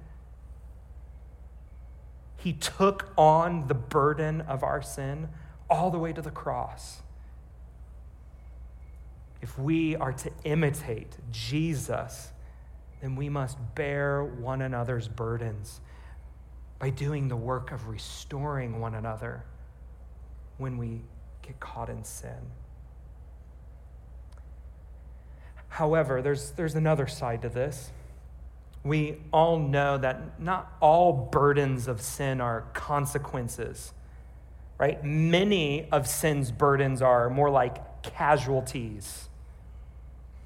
He 2.37 2.53
took 2.53 3.13
on 3.17 3.67
the 3.67 3.75
burden 3.75 4.43
of 4.43 4.63
our 4.63 4.83
sin 4.83 5.29
all 5.69 5.91
the 5.91 5.99
way 5.99 6.13
to 6.13 6.23
the 6.23 6.31
cross. 6.31 7.03
If 9.47 9.57
we 9.61 9.95
are 9.95 10.13
to 10.13 10.33
imitate 10.43 11.15
Jesus, 11.31 12.33
then 13.01 13.15
we 13.15 13.29
must 13.29 13.57
bear 13.77 14.25
one 14.25 14.61
another's 14.61 15.07
burdens 15.07 15.81
by 16.81 16.91
doing 16.91 17.29
the 17.29 17.37
work 17.37 17.71
of 17.71 17.87
restoring 17.87 18.81
one 18.81 18.97
another 18.97 19.45
when 20.59 20.79
we 20.79 21.01
get 21.43 21.61
caught 21.61 21.89
in 21.89 22.03
sin. 22.03 22.51
However, 25.69 26.23
there's, 26.23 26.51
there's 26.51 26.75
another 26.75 27.07
side 27.07 27.43
to 27.43 27.49
this 27.49 27.93
we 28.83 29.17
all 29.33 29.61
know 29.61 29.97
that 29.97 30.41
not 30.41 30.73
all 30.81 31.13
burdens 31.13 31.87
of 31.87 32.01
sin 32.01 32.41
are 32.41 32.63
consequences, 32.73 33.93
right? 34.77 35.05
Many 35.05 35.89
of 35.93 36.09
sin's 36.09 36.51
burdens 36.51 37.01
are 37.01 37.31
more 37.31 37.51
like 37.51 38.03
casualties. 38.03 39.29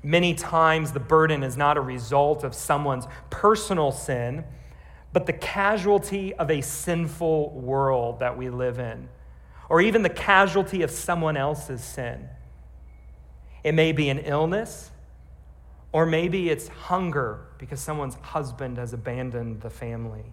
Many 0.02 0.34
times 0.34 0.92
the 0.92 1.00
burden 1.00 1.42
is 1.42 1.56
not 1.56 1.76
a 1.76 1.80
result 1.80 2.42
of 2.42 2.54
someone's 2.54 3.06
personal 3.28 3.92
sin, 3.92 4.44
but 5.12 5.26
the 5.26 5.32
casualty 5.32 6.34
of 6.34 6.50
a 6.50 6.60
sinful 6.60 7.50
world 7.50 8.20
that 8.20 8.36
we 8.38 8.48
live 8.48 8.78
in, 8.78 9.08
or 9.68 9.80
even 9.80 10.02
the 10.02 10.08
casualty 10.08 10.82
of 10.82 10.90
someone 10.90 11.36
else's 11.36 11.82
sin. 11.82 12.28
It 13.62 13.72
may 13.72 13.92
be 13.92 14.08
an 14.08 14.20
illness, 14.20 14.90
or 15.92 16.06
maybe 16.06 16.48
it's 16.48 16.68
hunger 16.68 17.40
because 17.58 17.80
someone's 17.80 18.14
husband 18.14 18.78
has 18.78 18.92
abandoned 18.92 19.60
the 19.60 19.70
family. 19.70 20.32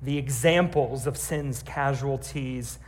The 0.00 0.16
examples 0.16 1.06
of 1.06 1.16
sin's 1.16 1.62
casualties, 1.62 2.78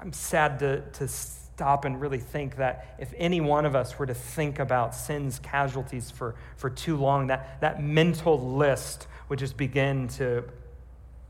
I'm 0.00 0.12
sad 0.12 0.60
to, 0.60 1.08
stop 1.54 1.84
and 1.84 2.00
really 2.00 2.18
think 2.18 2.56
that 2.56 2.96
if 2.98 3.14
any 3.16 3.40
one 3.40 3.64
of 3.64 3.76
us 3.76 3.96
were 3.96 4.06
to 4.06 4.14
think 4.14 4.58
about 4.58 4.92
sin's 4.92 5.38
casualties 5.38 6.10
for, 6.10 6.34
for 6.56 6.68
too 6.68 6.96
long, 6.96 7.28
that, 7.28 7.60
that 7.60 7.80
mental 7.80 8.56
list 8.56 9.06
would 9.28 9.38
just 9.38 9.56
begin 9.56 10.08
to 10.08 10.42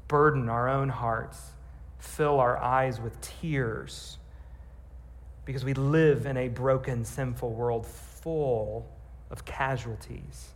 burden 0.09 0.49
our 0.49 0.67
own 0.67 0.89
hearts, 0.89 1.39
fill 1.99 2.41
our 2.41 2.57
eyes 2.57 3.01
with 3.01 3.21
tears 3.21 4.17
because 5.45 5.63
we 5.63 5.75
live 5.75 6.25
in 6.25 6.39
a 6.39 6.49
broken, 6.49 7.05
sinful 7.05 7.53
world 7.53 7.87
full 7.87 8.91
of 9.31 9.45
casualties. 9.45 10.49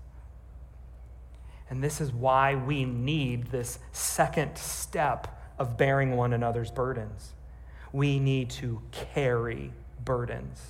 And 1.68 1.84
this 1.84 2.00
is 2.00 2.10
why 2.10 2.54
we 2.54 2.87
need 2.87 3.48
this 3.48 3.78
second 3.92 4.56
step 4.56 5.38
of 5.58 5.76
bearing 5.76 6.16
one 6.16 6.32
another's 6.32 6.70
burdens. 6.70 7.34
We 7.92 8.18
need 8.18 8.50
to 8.50 8.83
carry 8.90 9.73
burdens. 10.04 10.61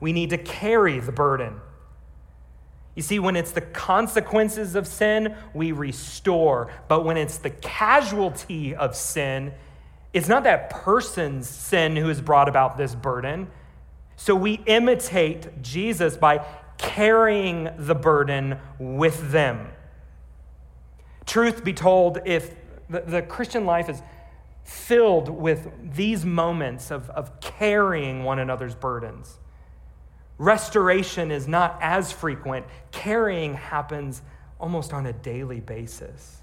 We 0.00 0.12
need 0.12 0.30
to 0.30 0.38
carry 0.38 1.00
the 1.00 1.12
burden. 1.12 1.60
You 2.94 3.02
see, 3.02 3.18
when 3.18 3.34
it's 3.36 3.50
the 3.50 3.60
consequences 3.60 4.76
of 4.76 4.86
sin, 4.86 5.34
we 5.52 5.72
restore. 5.72 6.70
But 6.88 7.04
when 7.04 7.16
it's 7.16 7.38
the 7.38 7.50
casualty 7.50 8.74
of 8.74 8.94
sin, 8.94 9.52
it's 10.12 10.28
not 10.28 10.44
that 10.44 10.70
person's 10.70 11.48
sin 11.48 11.96
who 11.96 12.06
has 12.08 12.20
brought 12.20 12.48
about 12.48 12.78
this 12.78 12.94
burden. 12.94 13.48
So 14.16 14.36
we 14.36 14.60
imitate 14.66 15.60
Jesus 15.60 16.16
by 16.16 16.46
carrying 16.78 17.68
the 17.76 17.94
burden 17.96 18.58
with 18.78 19.32
them. 19.32 19.68
Truth 21.26 21.64
be 21.64 21.72
told, 21.72 22.20
if 22.24 22.54
the, 22.88 23.00
the 23.00 23.22
Christian 23.22 23.64
life 23.64 23.88
is 23.88 24.02
filled 24.64 25.28
with 25.28 25.70
these 25.94 26.24
moments 26.24 26.90
of, 26.90 27.08
of 27.10 27.40
carrying 27.40 28.24
one 28.24 28.38
another's 28.38 28.74
burdens, 28.74 29.38
restoration 30.38 31.30
is 31.30 31.46
not 31.46 31.78
as 31.80 32.10
frequent. 32.10 32.66
Carrying 32.90 33.54
happens 33.54 34.22
almost 34.58 34.92
on 34.92 35.06
a 35.06 35.12
daily 35.12 35.60
basis. 35.60 36.42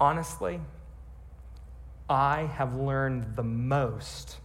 honestly, 0.00 0.60
I 2.08 2.50
have 2.54 2.74
learned 2.74 3.36
the 3.36 3.44
most 3.44 4.38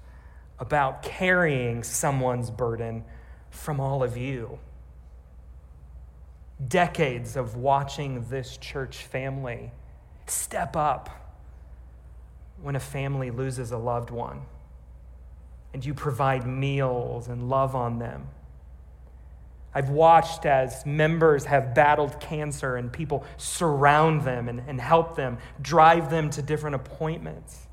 about 0.60 1.02
carrying 1.02 1.84
someone's 1.84 2.52
burden 2.52 3.06
from 3.50 3.80
all 3.80 4.04
of 4.04 4.18
you. 4.18 4.60
Decades 6.68 7.36
of 7.36 7.56
watching 7.56 8.26
this 8.30 8.58
church 8.58 8.98
family 8.98 9.72
step 10.26 10.76
up 10.76 11.10
when 12.62 12.76
a 12.76 12.80
family 12.80 13.32
loses 13.32 13.72
a 13.72 13.78
loved 13.78 14.10
one, 14.10 14.42
and 15.74 15.86
you 15.86 15.94
provide 15.94 16.48
meals 16.48 17.28
and 17.28 17.50
love 17.50 17.76
on 17.76 18.00
them 18.00 18.28
I've 19.76 19.90
watched 19.90 20.46
as 20.46 20.86
members 20.86 21.44
have 21.46 21.76
battled 21.76 22.18
cancer 22.22 22.78
and 22.78 22.92
people 22.92 23.26
surround 23.36 24.22
them 24.22 24.48
and, 24.48 24.62
and 24.68 24.80
help 24.80 25.18
them, 25.18 25.38
drive 25.62 26.10
them 26.10 26.30
to 26.30 26.42
different 26.42 26.78
appointments. 26.78 27.68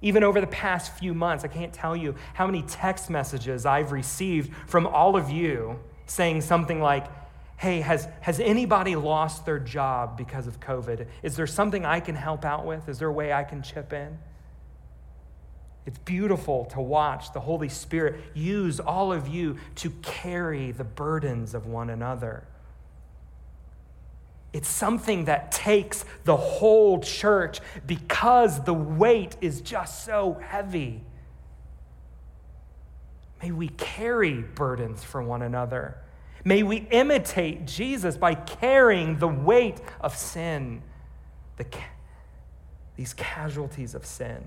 Even 0.00 0.24
over 0.24 0.40
the 0.40 0.46
past 0.46 0.96
few 0.96 1.12
months, 1.12 1.44
I 1.44 1.48
can't 1.48 1.72
tell 1.72 1.94
you 1.94 2.14
how 2.32 2.46
many 2.46 2.62
text 2.62 3.10
messages 3.10 3.66
I've 3.66 3.92
received 3.92 4.56
from 4.66 4.86
all 4.86 5.14
of 5.14 5.30
you 5.30 5.78
saying 6.06 6.40
something 6.40 6.80
like, 6.80 7.06
Hey, 7.62 7.80
has, 7.82 8.08
has 8.22 8.40
anybody 8.40 8.96
lost 8.96 9.46
their 9.46 9.60
job 9.60 10.16
because 10.16 10.48
of 10.48 10.58
COVID? 10.58 11.06
Is 11.22 11.36
there 11.36 11.46
something 11.46 11.86
I 11.86 12.00
can 12.00 12.16
help 12.16 12.44
out 12.44 12.66
with? 12.66 12.88
Is 12.88 12.98
there 12.98 13.06
a 13.06 13.12
way 13.12 13.32
I 13.32 13.44
can 13.44 13.62
chip 13.62 13.92
in? 13.92 14.18
It's 15.86 15.98
beautiful 15.98 16.64
to 16.72 16.80
watch 16.80 17.32
the 17.32 17.38
Holy 17.38 17.68
Spirit 17.68 18.16
use 18.34 18.80
all 18.80 19.12
of 19.12 19.28
you 19.28 19.58
to 19.76 19.90
carry 20.02 20.72
the 20.72 20.82
burdens 20.82 21.54
of 21.54 21.68
one 21.68 21.88
another. 21.88 22.42
It's 24.52 24.68
something 24.68 25.26
that 25.26 25.52
takes 25.52 26.04
the 26.24 26.36
whole 26.36 26.98
church 26.98 27.60
because 27.86 28.64
the 28.64 28.74
weight 28.74 29.36
is 29.40 29.60
just 29.60 30.04
so 30.04 30.40
heavy. 30.48 31.04
May 33.40 33.52
we 33.52 33.68
carry 33.68 34.42
burdens 34.42 35.04
for 35.04 35.22
one 35.22 35.42
another. 35.42 35.98
May 36.44 36.62
we 36.62 36.78
imitate 36.90 37.66
Jesus 37.66 38.16
by 38.16 38.34
carrying 38.34 39.18
the 39.18 39.28
weight 39.28 39.80
of 40.00 40.16
sin, 40.16 40.82
the, 41.56 41.66
these 42.96 43.14
casualties 43.14 43.94
of 43.94 44.04
sin 44.04 44.44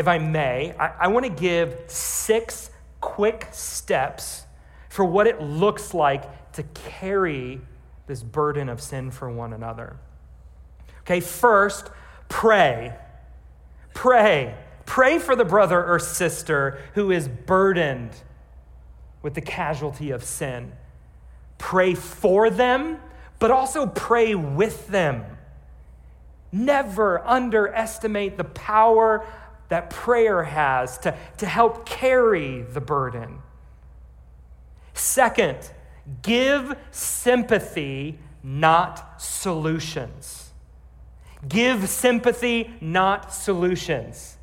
if 0.00 0.08
I 0.08 0.16
may, 0.16 0.74
I, 0.78 0.92
I 1.00 1.08
want 1.08 1.26
to 1.26 1.30
give 1.30 1.78
six 1.86 2.70
quick 3.02 3.48
steps 3.52 4.46
for 4.88 5.04
what 5.04 5.26
it 5.26 5.42
looks 5.42 5.92
like 5.92 6.52
to 6.52 6.62
carry 6.62 7.60
this 8.06 8.22
burden 8.22 8.70
of 8.70 8.80
sin 8.80 9.10
for 9.10 9.30
one 9.30 9.52
another. 9.52 9.98
Okay, 11.00 11.20
first, 11.20 11.90
pray. 12.30 12.94
Pray. 13.92 14.54
Pray 14.86 15.18
for 15.18 15.36
the 15.36 15.44
brother 15.44 15.84
or 15.84 15.98
sister 15.98 16.80
who 16.94 17.10
is 17.10 17.28
burdened 17.28 18.12
with 19.22 19.34
the 19.34 19.40
casualty 19.40 20.10
of 20.10 20.24
sin. 20.24 20.72
Pray 21.58 21.94
for 21.94 22.50
them, 22.50 22.98
but 23.38 23.50
also 23.50 23.86
pray 23.86 24.34
with 24.34 24.88
them. 24.88 25.24
Never 26.52 27.26
underestimate 27.26 28.36
the 28.36 28.44
power 28.44 29.26
that 29.68 29.90
prayer 29.90 30.42
has 30.42 30.98
to, 30.98 31.16
to 31.38 31.46
help 31.46 31.86
carry 31.86 32.62
the 32.62 32.80
burden. 32.80 33.38
Second, 34.94 35.58
give 36.22 36.76
sympathy, 36.90 38.18
not 38.42 39.22
solutions. 39.22 40.50
Give 41.48 41.88
sympathy, 41.88 42.74
not 42.80 43.32
solutions. 43.32 44.36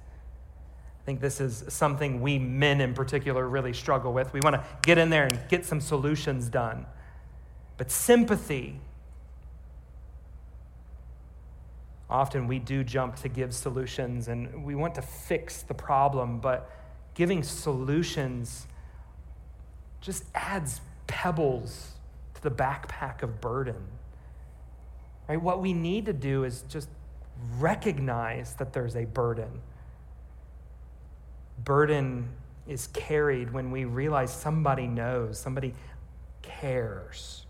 I 1.08 1.10
think 1.10 1.22
this 1.22 1.40
is 1.40 1.64
something 1.70 2.20
we 2.20 2.38
men 2.38 2.82
in 2.82 2.94
particular 2.94 3.48
really 3.48 3.72
struggle 3.72 4.12
with. 4.12 4.34
We 4.34 4.42
want 4.42 4.58
to 4.58 4.64
get 4.82 4.98
in 4.98 5.10
there 5.10 5.24
and 5.24 5.40
get 5.48 5.66
some 5.66 5.80
solutions 5.80 6.50
done. 6.50 6.86
But 7.78 7.90
sympathy, 7.90 8.82
Often 12.10 12.48
we 12.48 12.60
do 12.60 12.84
jump 12.84 13.18
to 13.18 13.30
give 13.30 13.54
solutions 13.54 14.30
and 14.30 14.64
we 14.64 14.76
want 14.76 14.96
to 14.96 15.02
fix 15.02 15.62
the 15.62 15.74
problem, 15.74 16.40
but 16.40 16.70
giving 17.14 17.44
solutions 17.44 18.66
just 20.00 20.24
adds 20.34 20.80
pebbles 21.08 21.92
to 22.36 22.44
the 22.44 22.52
backpack 22.52 23.24
of 23.24 23.42
burden. 23.42 23.82
Right? 25.28 25.42
What 25.42 25.62
we 25.62 25.74
need 25.74 26.06
to 26.06 26.14
do 26.14 26.46
is 26.46 26.64
just 26.70 26.88
recognize 27.60 28.54
that 28.54 28.72
there's 28.72 28.96
a 28.96 29.04
burden. 29.04 29.62
Burden 31.58 32.30
is 32.68 32.88
carried 32.88 33.52
when 33.52 33.72
we 33.72 33.86
realize 33.86 34.34
somebody 34.34 34.88
knows, 34.88 35.40
somebody 35.40 35.74
cares. 36.42 37.46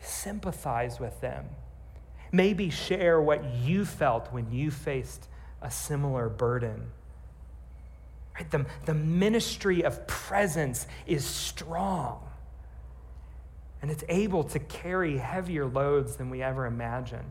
Sympathize 0.00 1.00
with 1.00 1.20
them 1.20 1.46
Maybe 2.32 2.70
share 2.70 3.20
what 3.20 3.44
you 3.44 3.84
felt 3.84 4.32
when 4.32 4.50
you 4.50 4.70
faced 4.70 5.28
a 5.62 5.70
similar 5.70 6.28
burden. 6.28 6.90
Right? 8.34 8.50
The, 8.50 8.66
the 8.84 8.94
ministry 8.94 9.82
of 9.82 10.06
presence 10.06 10.86
is 11.06 11.24
strong. 11.24 12.20
And 13.80 13.90
it's 13.90 14.04
able 14.08 14.44
to 14.44 14.58
carry 14.58 15.18
heavier 15.18 15.66
loads 15.66 16.16
than 16.16 16.30
we 16.30 16.42
ever 16.42 16.66
imagine. 16.66 17.24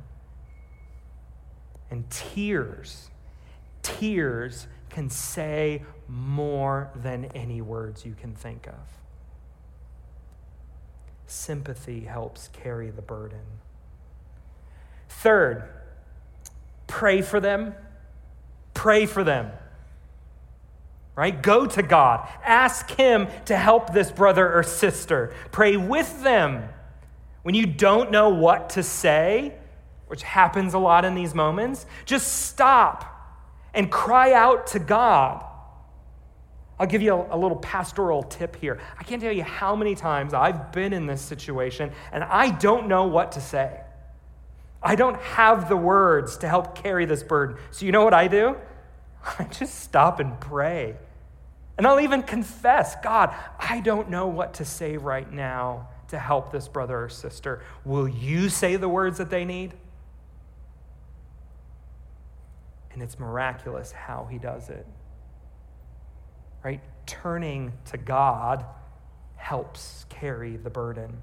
And 1.92 2.10
tears, 2.10 3.10
tears 3.84 4.68
can 4.90 5.10
say 5.10 5.84
more 6.08 6.92
than 6.96 7.26
any 7.36 7.62
words 7.62 8.06
you 8.06 8.16
can 8.20 8.34
think 8.34 8.68
of. 8.68 8.74
Sympathy 11.28 12.02
helps 12.02 12.50
carry 12.50 12.92
the 12.92 13.02
burden. 13.02 13.46
Third, 15.10 15.68
pray 16.88 17.22
for 17.22 17.40
them. 17.40 17.74
Pray 18.74 19.06
for 19.06 19.24
them. 19.24 19.52
right? 21.16 21.42
Go 21.42 21.66
to 21.66 21.82
God. 21.82 22.28
Ask 22.44 22.92
Him 22.92 23.28
to 23.46 23.56
help 23.56 23.94
this 23.94 24.12
brother 24.12 24.54
or 24.54 24.64
sister. 24.64 25.34
Pray 25.52 25.78
with 25.78 26.24
them. 26.24 26.68
When 27.44 27.56
you 27.56 27.66
don't 27.66 28.12
know 28.12 28.30
what 28.30 28.72
to 28.72 28.84
say, 28.84 29.54
which 30.08 30.24
happens 30.24 30.74
a 30.74 30.78
lot 30.78 31.06
in 31.06 31.16
these 31.16 31.34
moments, 31.34 31.86
just 32.06 32.28
stop 32.48 33.15
and 33.76 33.92
cry 33.92 34.34
out 34.34 34.68
to 34.68 34.80
God. 34.80 35.44
I'll 36.80 36.88
give 36.88 37.02
you 37.02 37.14
a, 37.14 37.36
a, 37.36 37.38
little 37.38 37.58
pastoral 37.58 38.24
tip 38.24 38.56
here. 38.56 38.80
I 38.98 39.04
can't 39.04 39.22
tell 39.22 39.32
you 39.32 39.44
how 39.44 39.76
many 39.76 39.96
times 39.96 40.34
I've 40.34 40.72
been 40.72 40.92
in 40.92 41.06
this 41.06 41.22
situation 41.22 41.92
and 42.12 42.24
I 42.24 42.52
don't 42.52 42.88
know 42.88 43.06
what 43.06 43.34
to 43.34 43.42
say. 43.42 43.80
I 44.84 44.96
don't 44.96 45.20
have 45.22 45.70
the 45.70 45.78
words 45.78 46.38
to 46.38 46.48
help 46.48 46.76
carry 46.76 47.06
this 47.06 47.24
burden. 47.24 47.58
So, 47.72 47.86
you 47.86 47.92
know 47.92 48.04
what 48.04 48.14
I 48.14 48.28
do? 48.28 48.58
I 49.40 49.46
just 49.46 49.80
stop 49.80 50.20
and 50.20 50.40
pray. 50.40 50.98
And 51.78 51.88
I'll 51.88 52.00
even 52.00 52.24
confess 52.24 52.96
God, 53.04 53.34
I 53.60 53.80
don't 53.82 54.10
know 54.10 54.28
what 54.28 54.56
to 54.56 54.66
say 54.66 54.98
right 54.98 55.30
now 55.30 55.90
to 56.10 56.20
help 56.20 56.52
this 56.52 56.68
brother 56.68 57.04
or 57.04 57.10
sister. 57.10 57.64
Will 57.84 58.08
you 58.08 58.50
say 58.50 58.76
the 58.76 58.88
words 58.88 59.18
that 59.18 59.30
they 59.30 59.46
need? 59.46 59.74
And 62.96 63.04
it's 63.04 63.20
miraculous 63.20 63.92
how 63.92 64.26
he 64.32 64.38
does 64.38 64.70
it. 64.70 64.88
Right? 66.64 66.80
Turning 67.06 67.74
to 67.92 67.98
God 67.98 68.66
helps 69.36 70.06
carry 70.08 70.56
the 70.56 70.70
burden. 70.70 71.22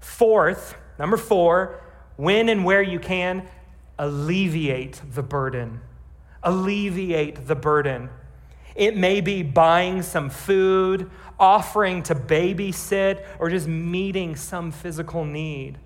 Fourth, 0.00 0.74
number 0.98 1.18
four, 1.18 1.82
when 2.16 2.48
and 2.48 2.64
where 2.64 2.80
you 2.80 2.98
can, 2.98 3.46
alleviate 3.98 5.02
the 5.12 5.22
burden. 5.22 5.82
Alleviate 6.42 7.46
the 7.46 7.54
burden. 7.54 8.08
It 8.74 8.96
may 8.96 9.20
be 9.20 9.42
buying 9.42 10.00
some 10.00 10.30
food, 10.30 11.10
offering 11.38 12.02
to 12.04 12.14
babysit, 12.14 13.26
or 13.38 13.50
just 13.50 13.68
meeting 13.68 14.36
some 14.36 14.72
physical 14.72 15.26
need 15.26 15.78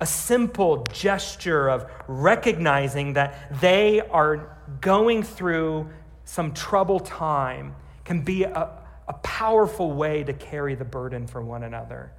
a 0.00 0.06
simple 0.06 0.84
gesture 0.92 1.68
of 1.68 1.90
recognizing 2.08 3.12
that 3.12 3.60
they 3.60 4.00
are 4.00 4.56
going 4.80 5.22
through 5.22 5.88
some 6.24 6.54
troubled 6.54 7.04
time 7.04 7.74
can 8.04 8.22
be 8.22 8.44
a, 8.44 8.70
a 9.08 9.12
powerful 9.22 9.92
way 9.92 10.24
to 10.24 10.32
carry 10.32 10.74
the 10.74 10.84
burden 10.84 11.26
for 11.26 11.42
one 11.42 11.62
another. 11.62 12.12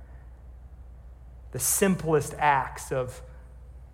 The 1.53 1.59
simplest 1.59 2.35
acts 2.37 2.91
of 2.91 3.21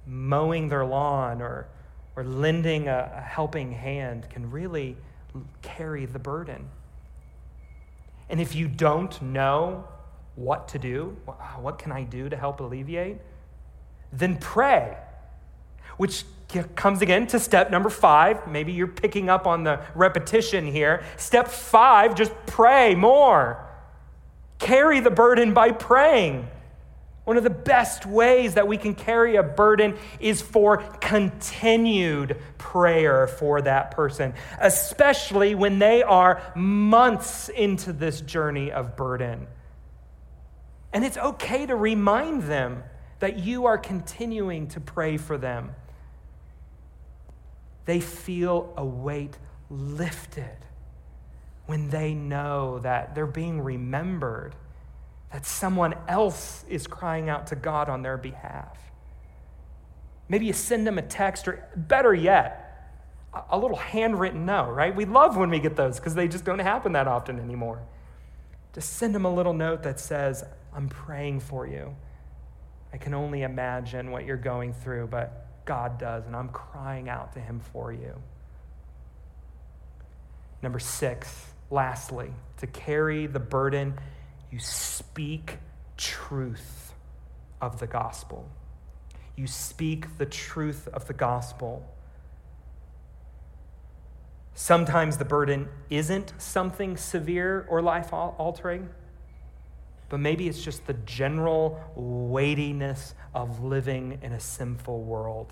mowing 0.06 0.70
their 0.70 0.86
lawn 0.86 1.42
or, 1.42 1.68
or 2.16 2.24
lending 2.24 2.88
a, 2.88 3.12
a 3.16 3.22
helping 3.22 3.72
hand 3.72 4.30
can 4.30 4.52
really 4.52 4.98
carry 5.62 6.06
the 6.06 6.20
burden. 6.20 6.68
And 8.30 8.42
if 8.42 8.54
you 8.54 8.68
don't 8.68 9.22
know 9.22 9.88
what 10.36 10.68
to 10.70 10.80
do, 10.80 11.18
what 11.60 11.80
can 11.80 11.92
I 11.92 12.04
do 12.04 12.28
to 12.30 12.36
help 12.36 12.60
alleviate? 12.60 13.18
Then 14.12 14.38
pray. 14.38 14.98
Which 15.98 16.24
comes 16.76 17.02
again 17.02 17.28
to 17.28 17.40
step 17.40 17.72
number 17.72 17.90
five. 17.90 18.48
Maybe 18.48 18.72
you're 18.72 18.88
picking 18.88 19.30
up 19.30 19.46
on 19.48 19.64
the 19.64 19.82
repetition 19.96 20.66
here. 20.66 21.04
Step 21.18 21.48
five, 21.48 22.16
just 22.16 22.32
pray 22.46 22.96
more. 22.96 23.66
Carry 24.60 25.00
the 25.00 25.12
burden 25.12 25.54
by 25.54 25.72
praying. 25.72 26.48
One 27.26 27.36
of 27.36 27.44
the 27.44 27.50
best 27.50 28.06
ways 28.06 28.54
that 28.54 28.70
we 28.70 28.78
can 28.78 28.96
carry 28.96 29.36
a 29.36 29.44
burden 29.44 29.98
is 30.22 30.42
for 30.42 30.78
continued 30.78 32.38
prayer 32.58 33.28
for 33.28 33.62
that 33.64 33.92
person, 33.92 34.34
especially 34.62 35.54
when 35.54 35.78
they 35.78 36.04
are 36.04 36.42
months 36.56 37.50
into 37.50 37.92
this 37.92 38.22
journey 38.22 38.72
of 38.72 38.96
burden. 38.96 39.48
And 40.94 41.04
it's 41.04 41.18
okay 41.18 41.66
to 41.66 41.76
remind 41.76 42.44
them 42.44 42.84
that 43.20 43.40
you 43.40 43.66
are 43.66 43.78
continuing 43.78 44.68
to 44.68 44.80
pray 44.80 45.18
for 45.18 45.38
them. 45.38 45.74
They 47.86 48.00
feel 48.00 48.74
a 48.78 48.86
weight 48.86 49.38
lifted 49.70 50.58
when 51.66 51.90
they 51.90 52.14
know 52.14 52.80
that 52.80 53.16
they're 53.16 53.26
being 53.26 53.62
remembered, 53.62 54.56
that 55.32 55.46
someone 55.46 55.96
else 56.08 56.64
is 56.70 56.88
crying 56.88 57.30
out 57.30 57.48
to 57.48 57.56
God 57.56 57.90
on 57.90 58.02
their 58.02 58.18
behalf. 58.18 58.78
Maybe 60.30 60.46
you 60.46 60.54
send 60.54 60.86
them 60.86 60.98
a 60.98 61.02
text, 61.02 61.48
or 61.48 61.68
better 61.76 62.14
yet, 62.14 62.64
a 63.50 63.58
little 63.58 63.78
handwritten 63.78 64.46
note, 64.46 64.72
right? 64.72 64.96
We 64.96 65.06
love 65.06 65.38
when 65.38 65.50
we 65.50 65.60
get 65.60 65.76
those 65.76 65.98
because 65.98 66.16
they 66.16 66.28
just 66.28 66.44
don't 66.44 66.60
happen 66.60 66.94
that 66.94 67.08
often 67.08 67.40
anymore. 67.40 67.82
Just 68.74 68.94
send 68.94 69.14
them 69.16 69.26
a 69.26 69.34
little 69.34 69.54
note 69.54 69.84
that 69.84 70.00
says, 70.00 70.44
I'm 70.74 70.90
praying 70.90 71.42
for 71.42 71.68
you. 71.68 71.96
I 72.94 72.98
can 72.98 73.14
only 73.14 73.44
imagine 73.44 74.12
what 74.12 74.26
you're 74.26 74.38
going 74.38 74.74
through, 74.74 75.08
but 75.08 75.66
God 75.66 76.00
does, 76.00 76.26
and 76.26 76.36
I'm 76.36 76.50
crying 76.50 77.10
out 77.10 77.34
to 77.34 77.40
Him 77.40 77.60
for 77.60 77.92
you. 77.92 78.16
Number 80.62 80.80
six, 80.80 81.48
lastly, 81.70 82.32
to 82.58 82.68
carry 82.68 83.28
the 83.28 83.40
burden, 83.40 84.00
you 84.52 84.60
speak 84.60 85.58
truth 85.98 86.94
of 87.62 87.80
the 87.80 87.88
gospel. 87.88 88.50
You 89.36 89.48
speak 89.48 90.18
the 90.18 90.26
truth 90.26 90.88
of 90.94 91.08
the 91.08 91.14
gospel. 91.14 91.86
Sometimes 94.54 95.18
the 95.18 95.26
burden 95.26 95.68
isn't 95.90 96.34
something 96.40 96.98
severe 96.98 97.66
or 97.70 97.82
life 97.82 98.12
altering 98.12 98.90
but 100.10 100.20
maybe 100.20 100.48
it's 100.48 100.64
just 100.64 100.86
the 100.88 100.94
general 100.94 101.80
weightiness 101.96 103.14
of 103.34 103.64
living 103.64 104.20
in 104.22 104.34
a 104.34 104.40
sinful 104.40 105.04
world. 105.04 105.52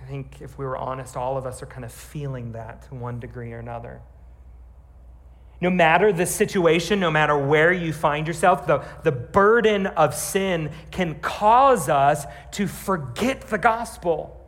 I 0.00 0.04
think 0.04 0.40
if 0.40 0.58
we 0.58 0.64
were 0.64 0.76
honest, 0.76 1.16
all 1.16 1.36
of 1.36 1.46
us 1.46 1.62
are 1.62 1.66
kind 1.66 1.84
of 1.84 1.92
feeling 1.92 2.52
that 2.52 2.82
to 2.88 2.94
one 2.94 3.20
degree 3.20 3.52
or 3.52 3.58
another. 3.58 4.00
No 5.60 5.70
matter 5.70 6.12
the 6.12 6.26
situation, 6.26 6.98
no 6.98 7.10
matter 7.10 7.38
where 7.38 7.72
you 7.72 7.92
find 7.92 8.26
yourself, 8.26 8.66
the, 8.66 8.84
the 9.04 9.12
burden 9.12 9.86
of 9.86 10.12
sin 10.12 10.72
can 10.90 11.20
cause 11.20 11.88
us 11.88 12.26
to 12.52 12.66
forget 12.66 13.42
the 13.42 13.58
gospel 13.58 14.41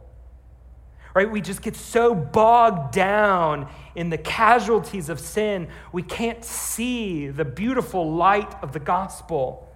right? 1.14 1.31
We 1.31 1.40
just 1.40 1.62
get 1.62 1.77
so 1.77 2.14
bogged 2.14 2.92
down 2.92 3.68
in 3.94 4.11
the 4.11 4.18
casualties 4.18 5.09
of 5.09 5.20
sin, 5.20 5.68
we 5.92 6.03
can't 6.03 6.44
see 6.44 7.29
the 7.29 7.44
beautiful 7.44 8.12
light 8.12 8.53
of 8.61 8.72
the 8.72 8.81
gospel. 8.81 9.68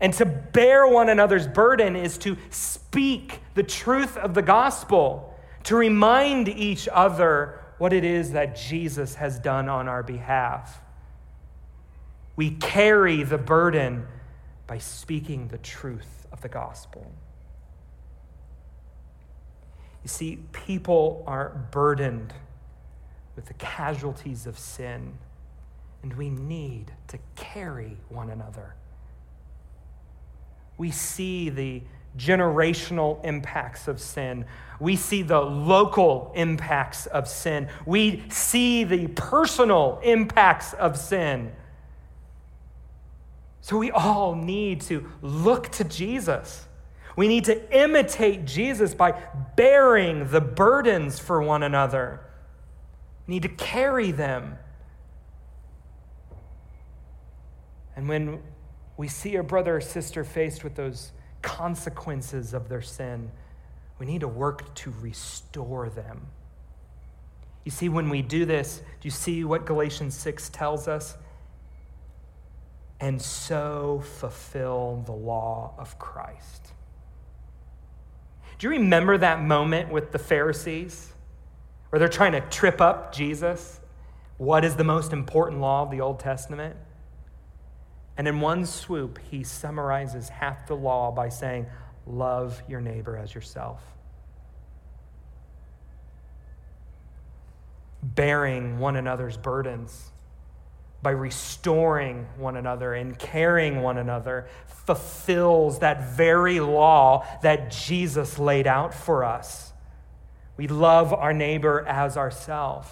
And 0.00 0.12
to 0.14 0.26
bear 0.26 0.88
one 0.88 1.08
another's 1.08 1.46
burden 1.46 1.94
is 1.94 2.18
to 2.18 2.36
speak 2.50 3.38
the 3.54 3.62
truth 3.62 4.16
of 4.16 4.34
the 4.34 4.42
gospel, 4.42 5.38
to 5.64 5.76
remind 5.76 6.48
each 6.48 6.88
other 6.90 7.60
what 7.78 7.92
it 7.92 8.02
is 8.02 8.32
that 8.32 8.56
Jesus 8.56 9.14
has 9.14 9.38
done 9.38 9.68
on 9.68 9.88
our 9.88 10.02
behalf. 10.02 10.80
We 12.34 12.50
carry 12.50 13.22
the 13.22 13.38
burden 13.38 14.08
by 14.66 14.78
speaking 14.78 15.48
the 15.48 15.58
truth 15.58 16.26
of 16.32 16.40
the 16.40 16.48
gospel. 16.48 17.12
You 20.02 20.08
see, 20.08 20.38
people 20.52 21.22
are 21.26 21.66
burdened 21.70 22.32
with 23.36 23.46
the 23.46 23.54
casualties 23.54 24.46
of 24.46 24.58
sin, 24.58 25.18
and 26.02 26.14
we 26.14 26.28
need 26.28 26.92
to 27.08 27.18
carry 27.36 27.96
one 28.08 28.30
another. 28.30 28.74
We 30.76 30.90
see 30.90 31.48
the 31.48 31.82
generational 32.18 33.24
impacts 33.24 33.88
of 33.88 34.00
sin. 34.00 34.44
We 34.80 34.96
see 34.96 35.22
the 35.22 35.40
local 35.40 36.32
impacts 36.34 37.06
of 37.06 37.28
sin. 37.28 37.68
We 37.86 38.24
see 38.28 38.84
the 38.84 39.06
personal 39.08 40.00
impacts 40.02 40.72
of 40.74 40.98
sin. 40.98 41.52
So 43.60 43.78
we 43.78 43.92
all 43.92 44.34
need 44.34 44.80
to 44.82 45.08
look 45.22 45.70
to 45.70 45.84
Jesus 45.84 46.66
we 47.16 47.28
need 47.28 47.44
to 47.44 47.76
imitate 47.76 48.44
Jesus 48.44 48.94
by 48.94 49.12
bearing 49.56 50.28
the 50.30 50.40
burdens 50.40 51.18
for 51.18 51.42
one 51.42 51.62
another. 51.62 52.20
We 53.26 53.34
need 53.34 53.42
to 53.42 53.48
carry 53.48 54.10
them. 54.10 54.58
And 57.94 58.08
when 58.08 58.42
we 58.96 59.08
see 59.08 59.36
a 59.36 59.42
brother 59.42 59.76
or 59.76 59.80
sister 59.80 60.24
faced 60.24 60.64
with 60.64 60.74
those 60.74 61.12
consequences 61.42 62.54
of 62.54 62.68
their 62.68 62.82
sin, 62.82 63.30
we 63.98 64.06
need 64.06 64.20
to 64.20 64.28
work 64.28 64.74
to 64.76 64.92
restore 65.00 65.88
them. 65.88 66.26
You 67.64 67.70
see, 67.70 67.88
when 67.88 68.10
we 68.10 68.22
do 68.22 68.44
this, 68.44 68.78
do 68.78 69.06
you 69.06 69.10
see 69.10 69.44
what 69.44 69.66
Galatians 69.66 70.14
6 70.16 70.48
tells 70.48 70.88
us? 70.88 71.16
And 72.98 73.20
so 73.20 74.02
fulfill 74.18 75.02
the 75.06 75.12
law 75.12 75.74
of 75.78 75.98
Christ. 75.98 76.72
Do 78.62 78.68
you 78.68 78.74
remember 78.74 79.18
that 79.18 79.42
moment 79.42 79.90
with 79.90 80.12
the 80.12 80.20
Pharisees? 80.20 81.12
where 81.92 81.98
they're 82.00 82.08
trying 82.08 82.32
to 82.32 82.40
trip 82.40 82.80
up 82.80 83.14
Jesus. 83.14 83.78
What 84.38 84.64
is 84.64 84.76
the 84.76 84.84
most 84.84 85.12
important 85.12 85.60
law 85.60 85.82
of 85.82 85.90
the 85.90 86.00
Old 86.00 86.20
Testament? 86.20 86.74
And 88.16 88.26
in 88.26 88.40
one 88.40 88.64
swoop, 88.64 89.18
he 89.30 89.44
summarizes 89.44 90.30
half 90.30 90.66
the 90.66 90.74
law 90.74 91.12
by 91.12 91.28
saying, 91.28 91.66
Love 92.06 92.62
your 92.66 92.80
neighbor 92.80 93.14
as 93.14 93.34
yourself. 93.34 93.82
Bearing 98.02 98.78
one 98.78 98.96
another's 98.96 99.36
burdens 99.36 100.12
by 101.02 101.10
restoring 101.10 102.26
one 102.36 102.56
another 102.56 102.94
and 102.94 103.18
carrying 103.18 103.82
one 103.82 103.98
another 103.98 104.46
fulfills 104.86 105.80
that 105.80 106.16
very 106.16 106.60
law 106.60 107.26
that 107.42 107.70
Jesus 107.70 108.38
laid 108.38 108.66
out 108.66 108.94
for 108.94 109.24
us. 109.24 109.72
We 110.56 110.68
love 110.68 111.12
our 111.12 111.32
neighbor 111.32 111.84
as 111.86 112.16
ourselves. 112.16 112.88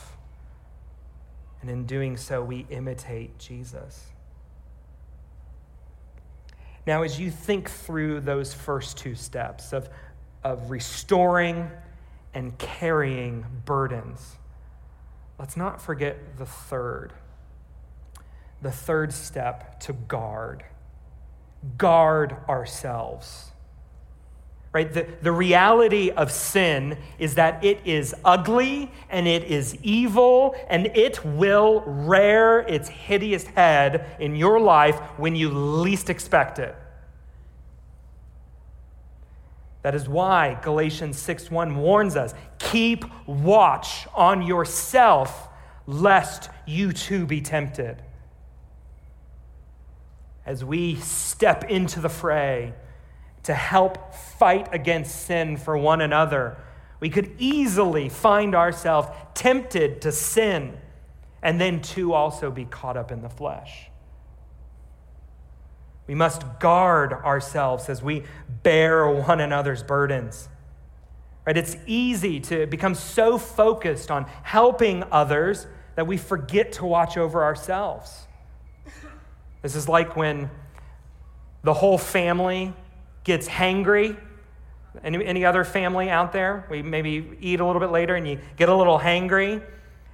And 1.61 1.71
in 1.71 1.85
doing 1.87 2.17
so, 2.17 2.43
we 2.43 2.67
imitate 2.71 3.39
Jesus. 3.39 4.07
Now, 6.87 7.03
as 7.03 7.21
you 7.21 7.31
think 7.31 7.71
through 7.71 8.21
those 8.21 8.53
first 8.55 8.97
two 8.97 9.15
steps 9.15 9.73
of, 9.73 9.89
of 10.43 10.71
restoring 10.71 11.71
and 12.35 12.57
carrying 12.59 13.45
burdens, 13.65 14.37
let's 15.39 15.57
not 15.57 15.81
forget 15.81 16.39
the 16.39 16.47
third 16.47 17.13
the 18.63 18.71
third 18.71 19.13
step 19.13 19.81
to 19.81 19.93
guard. 19.93 20.65
Guard 21.79 22.37
ourselves. 22.49 23.47
Right? 24.73 24.93
The, 24.93 25.07
the 25.21 25.33
reality 25.33 26.11
of 26.11 26.31
sin 26.31 26.97
is 27.19 27.35
that 27.35 27.65
it 27.65 27.81
is 27.85 28.15
ugly 28.25 28.93
and 29.09 29.27
it 29.27 29.45
is 29.45 29.77
evil 29.83 30.55
and 30.69 30.87
it 30.95 31.25
will 31.25 31.81
rear 31.81 32.61
its 32.61 32.89
hideous 32.89 33.45
head 33.45 34.07
in 34.21 34.37
your 34.37 34.61
life 34.61 34.97
when 35.17 35.35
you 35.35 35.51
least 35.51 36.09
expect 36.09 36.61
it. 36.61 36.77
That 39.83 39.95
is 39.95 40.09
why 40.09 40.59
Galatians 40.63 41.17
6:1 41.17 41.75
warns 41.77 42.15
us, 42.15 42.35
keep 42.59 43.05
watch 43.27 44.07
on 44.15 44.43
yourself 44.43 45.49
lest 45.87 46.51
you 46.67 46.93
too 46.93 47.27
be 47.27 47.41
tempted 47.41 48.03
as 50.51 50.65
we 50.65 50.97
step 50.97 51.63
into 51.71 52.01
the 52.01 52.09
fray 52.09 52.75
to 53.45 53.55
help 53.55 54.13
fight 54.13 54.69
against 54.73 55.27
sin 55.27 55.57
for 55.57 55.79
one 55.79 56.01
another, 56.01 56.57
we 56.99 57.09
could 57.09 57.33
easily 57.39 58.09
find 58.09 58.57
ourselves 58.57 59.07
tempted 59.33 60.03
to 60.03 60.11
sin 60.11 60.77
and 61.41 61.61
then 61.61 61.81
to 61.81 62.15
also 62.15 62.51
be 62.51 62.65
caught 62.65 62.97
up 62.97 63.13
in 63.13 63.23
the 63.23 63.29
flesh. 63.29 63.91
We 66.09 66.17
must 66.17 66.43
guard 66.59 67.13
ourselves 67.13 67.89
as 67.89 68.03
we 68.03 68.25
bear 68.65 69.09
one 69.09 69.39
another's 69.41 69.85
burdens. 69.85 70.49
Right? 71.47 71.57
It's 71.57 71.77
easy 71.87 72.41
to 72.41 72.67
become 72.67 72.97
so 72.97 73.39
focused 73.39 74.11
on 74.11 74.27
helping 74.43 75.05
others 75.13 75.69
that 75.95 76.09
we 76.09 76.17
forget 76.17 76.73
to 76.73 76.87
watch 76.87 77.17
over 77.17 77.45
ourselves. 77.45 78.27
This 79.63 79.75
is 79.75 79.89
like 79.89 80.17
when 80.17 80.51
the 81.63 81.75
whole 81.75 81.99
family 81.99 82.73
gets 83.25 83.49
hangry. 83.49 84.17
Any, 85.05 85.25
any 85.25 85.45
other 85.45 85.65
family 85.65 86.11
out 86.11 86.33
there? 86.33 86.67
We 86.71 86.83
maybe 86.83 87.37
eat 87.41 87.61
a 87.61 87.67
little 87.67 87.81
bit 87.81 87.91
later 87.91 88.17
and 88.17 88.27
you 88.27 88.41
get 88.57 88.69
a 88.69 88.75
little 88.75 88.99
hangry 88.99 89.63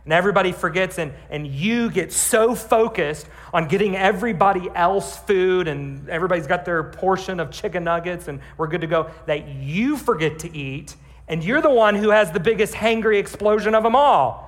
and 0.06 0.12
everybody 0.12 0.52
forgets 0.52 0.98
and, 0.98 1.12
and 1.30 1.46
you 1.46 1.90
get 1.90 2.12
so 2.12 2.54
focused 2.54 3.26
on 3.52 3.66
getting 3.66 3.96
everybody 3.96 4.68
else 4.74 5.18
food 5.18 5.66
and 5.66 6.08
everybody's 6.08 6.46
got 6.46 6.64
their 6.64 6.84
portion 6.84 7.40
of 7.40 7.50
chicken 7.50 7.82
nuggets 7.82 8.28
and 8.28 8.40
we're 8.56 8.68
good 8.68 8.82
to 8.82 8.86
go 8.86 9.10
that 9.26 9.48
you 9.48 9.96
forget 9.96 10.38
to 10.38 10.56
eat 10.56 10.94
and 11.26 11.42
you're 11.42 11.60
the 11.60 11.70
one 11.70 11.96
who 11.96 12.10
has 12.10 12.30
the 12.30 12.38
biggest 12.38 12.72
hangry 12.72 13.18
explosion 13.18 13.74
of 13.74 13.82
them 13.82 13.96
all 13.96 14.44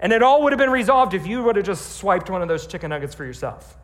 and 0.00 0.12
it 0.12 0.24
all 0.24 0.42
would 0.42 0.52
have 0.52 0.58
been 0.58 0.70
resolved 0.70 1.14
if 1.14 1.24
you 1.24 1.44
would 1.44 1.54
have 1.54 1.64
just 1.64 1.96
swiped 1.96 2.28
one 2.28 2.42
of 2.42 2.48
those 2.48 2.66
chicken 2.66 2.90
nuggets 2.90 3.14
for 3.14 3.24
yourself 3.24 3.76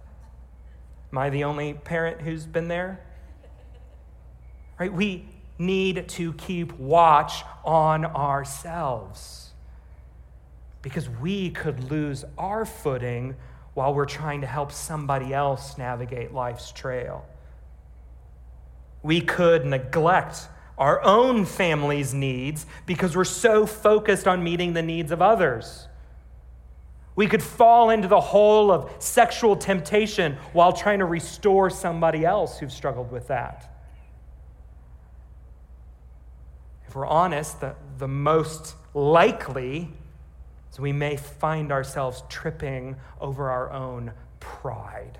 Am 1.12 1.18
I 1.18 1.30
the 1.30 1.44
only 1.44 1.74
parent 1.74 2.20
who's 2.20 2.46
been 2.46 2.68
there? 2.68 3.00
Right? 4.78 4.92
We 4.92 5.26
need 5.58 6.08
to 6.08 6.32
keep 6.34 6.72
watch 6.78 7.44
on 7.64 8.06
ourselves 8.06 9.50
because 10.82 11.08
we 11.08 11.50
could 11.50 11.90
lose 11.90 12.24
our 12.38 12.64
footing 12.64 13.36
while 13.74 13.92
we're 13.92 14.06
trying 14.06 14.40
to 14.40 14.46
help 14.46 14.72
somebody 14.72 15.34
else 15.34 15.76
navigate 15.76 16.32
life's 16.32 16.72
trail. 16.72 17.26
We 19.02 19.20
could 19.20 19.66
neglect 19.66 20.48
our 20.78 21.02
own 21.04 21.44
family's 21.44 22.14
needs 22.14 22.64
because 22.86 23.14
we're 23.14 23.24
so 23.24 23.66
focused 23.66 24.26
on 24.26 24.42
meeting 24.42 24.72
the 24.72 24.82
needs 24.82 25.12
of 25.12 25.20
others. 25.20 25.88
We 27.16 27.26
could 27.26 27.42
fall 27.42 27.90
into 27.90 28.08
the 28.08 28.20
hole 28.20 28.70
of 28.70 28.90
sexual 28.98 29.56
temptation 29.56 30.36
while 30.52 30.72
trying 30.72 31.00
to 31.00 31.04
restore 31.04 31.68
somebody 31.68 32.24
else 32.24 32.58
who's 32.58 32.72
struggled 32.72 33.10
with 33.10 33.28
that. 33.28 33.66
If 36.86 36.94
we're 36.94 37.06
honest, 37.06 37.60
the, 37.60 37.74
the 37.98 38.08
most 38.08 38.74
likely 38.94 39.90
is 40.72 40.80
we 40.80 40.92
may 40.92 41.16
find 41.16 41.72
ourselves 41.72 42.22
tripping 42.28 42.96
over 43.20 43.50
our 43.50 43.70
own 43.72 44.12
pride. 44.38 45.18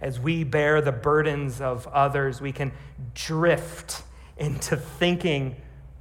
As 0.00 0.20
we 0.20 0.44
bear 0.44 0.80
the 0.80 0.92
burdens 0.92 1.60
of 1.60 1.86
others, 1.88 2.40
we 2.40 2.52
can 2.52 2.72
drift 3.14 4.02
into 4.36 4.76
thinking, 4.76 5.56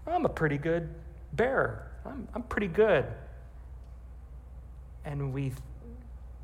I'm 0.05 0.25
a 0.25 0.29
pretty 0.29 0.57
good 0.57 0.93
bearer. 1.33 1.91
I'm, 2.05 2.27
I'm 2.35 2.43
pretty 2.43 2.67
good 2.67 3.05
and 5.07 5.33
we 5.33 5.53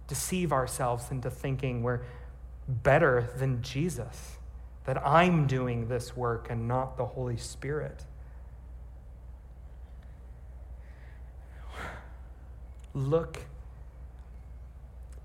deceive 0.07 0.53
ourselves 0.53 1.11
into 1.11 1.29
thinking 1.29 1.83
we're 1.83 2.01
better 2.67 3.29
than 3.37 3.61
Jesus, 3.61 4.37
that 4.85 5.05
I'm 5.05 5.47
doing 5.47 5.87
this 5.87 6.15
work 6.15 6.47
and 6.49 6.67
not 6.67 6.97
the 6.97 7.05
Holy 7.05 7.37
Spirit. 7.37 8.05
Look 12.93 13.39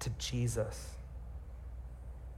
to 0.01 0.11
Jesus. 0.19 0.97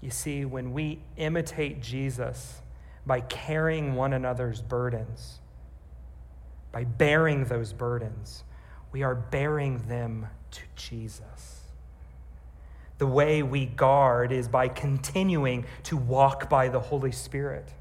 You 0.01 0.11
see, 0.11 0.45
when 0.45 0.73
we 0.73 1.01
imitate 1.17 1.81
Jesus 1.81 2.61
by 3.07 3.21
carrying 3.21 3.95
one 3.95 4.13
another's 4.13 4.61
burdens, 4.61 5.41
by 6.73 6.85
bearing 6.85 7.45
those 7.45 7.73
burdens, 7.73 8.45
we 8.93 9.03
are 9.03 9.15
bearing 9.15 9.87
them 9.89 10.27
to 10.51 10.63
Jesus. 10.77 11.61
The 12.99 13.07
way 13.07 13.43
we 13.43 13.67
guard 13.67 14.31
is 14.33 14.49
by 14.49 14.69
continuing 14.69 15.65
to 15.85 15.97
walk 15.97 16.51
by 16.51 16.69
the 16.69 16.81
Holy 16.81 17.13
Spirit. 17.13 17.73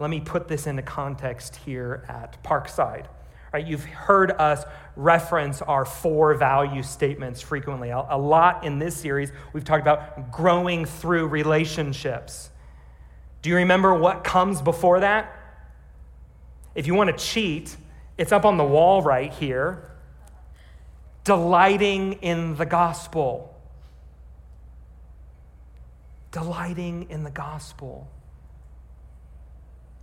Let 0.00 0.10
me 0.10 0.20
put 0.20 0.48
this 0.48 0.66
into 0.66 0.82
context 0.82 1.56
here 1.56 2.04
at 2.08 2.42
Parkside. 2.42 3.06
Right, 3.52 3.66
you've 3.66 3.84
heard 3.84 4.32
us 4.32 4.64
reference 4.94 5.62
our 5.62 5.84
four 5.84 6.34
value 6.34 6.82
statements 6.82 7.40
frequently. 7.40 7.88
A, 7.90 8.04
a 8.10 8.18
lot 8.18 8.64
in 8.64 8.78
this 8.78 8.94
series, 8.96 9.32
we've 9.52 9.64
talked 9.64 9.80
about 9.80 10.30
growing 10.30 10.84
through 10.84 11.28
relationships. 11.28 12.50
Do 13.40 13.50
you 13.50 13.56
remember 13.56 13.94
what 13.94 14.22
comes 14.22 14.60
before 14.60 15.00
that? 15.00 15.34
If 16.74 16.86
you 16.86 16.94
want 16.94 17.16
to 17.16 17.24
cheat, 17.24 17.76
it's 18.18 18.32
up 18.32 18.44
on 18.44 18.56
the 18.56 18.64
wall 18.64 19.00
right 19.00 19.32
here 19.32 19.88
delighting 21.28 22.14
in 22.14 22.56
the 22.56 22.64
gospel. 22.64 23.54
Delighting 26.32 27.10
in 27.10 27.22
the 27.22 27.30
gospel. 27.30 28.08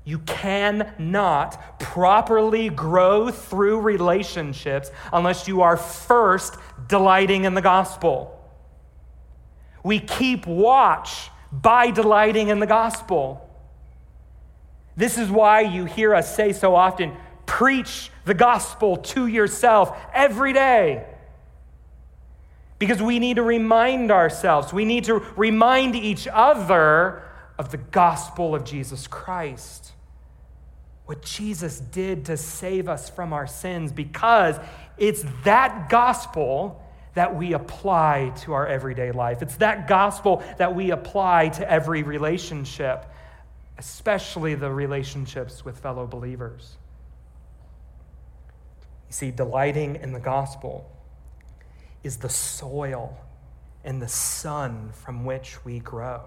You 0.04 0.20
cannot 0.20 1.80
properly 1.80 2.70
grow 2.70 3.32
through 3.32 3.82
relationships 3.82 4.92
unless 5.12 5.48
you 5.48 5.62
are 5.62 5.78
first 5.78 6.58
delighting 6.88 7.46
in 7.46 7.56
the 7.56 7.62
gospel. 7.62 8.40
We 9.84 10.00
keep 10.00 10.46
watch 10.46 11.32
by 11.52 11.90
delighting 11.90 12.50
in 12.50 12.60
the 12.60 12.68
gospel. 12.68 13.50
This 14.96 15.18
is 15.18 15.32
why 15.32 15.62
you 15.62 15.86
hear 15.86 16.14
us 16.14 16.36
say 16.36 16.54
so 16.54 16.76
often 16.76 17.18
preach 17.56 18.12
the 18.26 18.34
gospel 18.34 18.98
to 18.98 19.28
yourself 19.28 19.98
every 20.14 20.52
day. 20.52 21.06
Because 22.80 23.02
we 23.02 23.18
need 23.18 23.38
to 23.38 23.44
remind 23.44 24.12
ourselves, 24.12 24.74
we 24.74 24.84
need 24.84 25.06
to 25.06 25.20
remind 25.38 25.96
each 25.96 26.28
other 26.28 27.24
of 27.58 27.72
the 27.72 27.78
gospel 27.78 28.54
of 28.54 28.66
Jesus 28.66 29.08
Christ. 29.08 29.94
what 31.06 31.22
Jesus 31.22 31.80
did 31.80 32.26
to 32.26 32.36
save 32.36 32.90
us 32.90 33.10
from 33.10 33.32
our 33.32 33.48
sins 33.48 33.94
because 33.94 34.58
it's 34.98 35.24
that 35.46 35.88
gospel 35.88 36.84
that 37.14 37.38
we 37.38 37.54
apply 37.54 38.34
to 38.38 38.52
our 38.52 38.68
everyday 38.68 39.14
life. 39.14 39.42
It's 39.42 39.56
that 39.58 39.88
gospel 39.88 40.44
that 40.58 40.76
we 40.76 40.92
apply 40.92 41.50
to 41.50 41.72
every 41.72 42.04
relationship, 42.04 43.06
especially 43.78 44.56
the 44.56 44.70
relationships 44.70 45.64
with 45.64 45.80
fellow 45.80 46.06
believers. 46.06 46.76
You 49.08 49.14
see, 49.14 49.32
delighting 49.32 49.98
in 49.98 50.14
the 50.14 50.20
gospel 50.20 50.90
is 52.04 52.18
the 52.18 52.30
soil 52.30 53.18
and 53.84 54.02
the 54.02 54.08
sun 54.08 54.92
from 54.94 55.26
which 55.26 55.64
we 55.64 55.80
grow. 55.80 56.22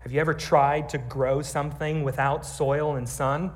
Have 0.00 0.12
you 0.12 0.20
ever 0.20 0.34
tried 0.34 0.88
to 0.90 0.98
grow 0.98 1.42
something 1.42 2.02
without 2.02 2.46
soil 2.46 2.96
and 2.96 3.08
sun? 3.08 3.52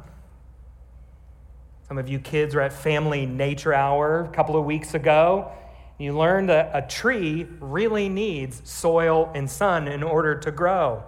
Some 1.88 1.98
of 1.98 2.08
you 2.08 2.18
kids 2.18 2.54
were 2.54 2.60
at 2.60 2.72
Family 2.72 3.26
Nature 3.26 3.74
Hour 3.74 4.24
a 4.24 4.28
couple 4.28 4.56
of 4.56 4.64
weeks 4.64 4.94
ago. 4.94 5.52
You 5.98 6.16
learned 6.16 6.48
that 6.48 6.70
a 6.74 6.86
tree 6.86 7.46
really 7.60 8.08
needs 8.08 8.60
soil 8.68 9.30
and 9.34 9.50
sun 9.50 9.86
in 9.88 10.02
order 10.02 10.34
to 10.40 10.50
grow. 10.50 11.02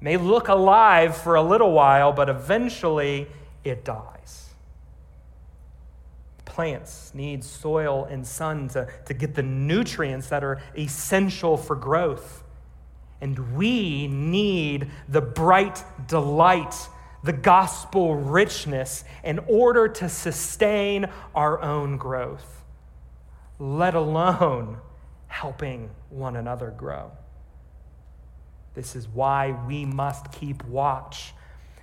It 0.00 0.04
may 0.04 0.16
look 0.16 0.48
alive 0.48 1.16
for 1.16 1.36
a 1.36 1.42
little 1.42 1.72
while, 1.72 2.12
but 2.12 2.28
eventually 2.28 3.28
it 3.62 3.84
dies. 3.84 4.43
Plants 6.54 7.10
need 7.14 7.42
soil 7.42 8.06
and 8.08 8.24
sun 8.24 8.68
to, 8.68 8.86
to 9.06 9.12
get 9.12 9.34
the 9.34 9.42
nutrients 9.42 10.28
that 10.28 10.44
are 10.44 10.62
essential 10.78 11.56
for 11.56 11.74
growth. 11.74 12.44
And 13.20 13.56
we 13.56 14.06
need 14.06 14.88
the 15.08 15.20
bright 15.20 15.82
delight, 16.06 16.76
the 17.24 17.32
gospel 17.32 18.14
richness 18.14 19.02
in 19.24 19.40
order 19.48 19.88
to 19.88 20.08
sustain 20.08 21.06
our 21.34 21.60
own 21.60 21.96
growth, 21.96 22.62
let 23.58 23.96
alone 23.96 24.78
helping 25.26 25.90
one 26.08 26.36
another 26.36 26.70
grow. 26.70 27.10
This 28.74 28.94
is 28.94 29.08
why 29.08 29.58
we 29.66 29.84
must 29.84 30.30
keep 30.30 30.64
watch. 30.66 31.34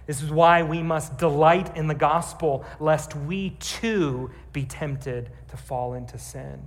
This 0.07 0.21
is 0.21 0.31
why 0.31 0.63
we 0.63 0.81
must 0.81 1.17
delight 1.17 1.75
in 1.77 1.87
the 1.87 1.95
gospel, 1.95 2.65
lest 2.79 3.15
we 3.15 3.51
too 3.59 4.31
be 4.51 4.65
tempted 4.65 5.29
to 5.49 5.57
fall 5.57 5.93
into 5.93 6.17
sin. 6.17 6.61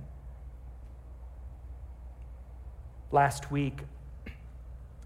Last 3.11 3.51
week, 3.51 3.79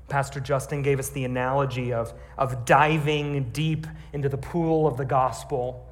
Pastor 0.08 0.40
Justin 0.40 0.82
gave 0.82 1.00
us 1.00 1.10
the 1.10 1.26
analogy 1.26 1.94
of, 1.94 2.14
of 2.38 2.66
diving 2.66 3.50
deep 3.52 3.86
into 4.14 4.30
the 4.30 4.38
pool 4.38 4.88
of 4.88 4.98
the 4.98 5.06
gospel 5.06 5.86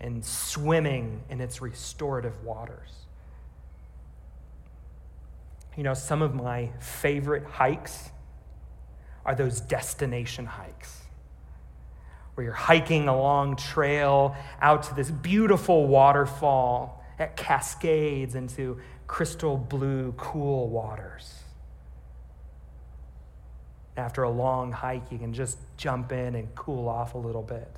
and 0.00 0.24
swimming 0.24 1.22
in 1.28 1.40
its 1.40 1.60
restorative 1.60 2.42
waters. 2.44 2.92
You 5.76 5.82
know, 5.82 5.94
some 5.94 6.22
of 6.22 6.34
my 6.34 6.70
favorite 6.78 7.44
hikes 7.44 8.10
are 9.26 9.34
those 9.34 9.60
destination 9.60 10.46
hikes 10.46 11.05
where 12.36 12.44
you're 12.44 12.52
hiking 12.52 13.08
a 13.08 13.18
long 13.18 13.56
trail 13.56 14.36
out 14.60 14.82
to 14.82 14.94
this 14.94 15.10
beautiful 15.10 15.86
waterfall 15.86 17.02
that 17.18 17.34
cascades 17.34 18.34
into 18.34 18.78
crystal 19.06 19.56
blue, 19.56 20.12
cool 20.18 20.68
waters. 20.68 21.32
After 23.96 24.22
a 24.22 24.30
long 24.30 24.70
hike, 24.70 25.10
you 25.10 25.16
can 25.16 25.32
just 25.32 25.56
jump 25.78 26.12
in 26.12 26.34
and 26.34 26.54
cool 26.54 26.90
off 26.90 27.14
a 27.14 27.18
little 27.18 27.42
bit. 27.42 27.74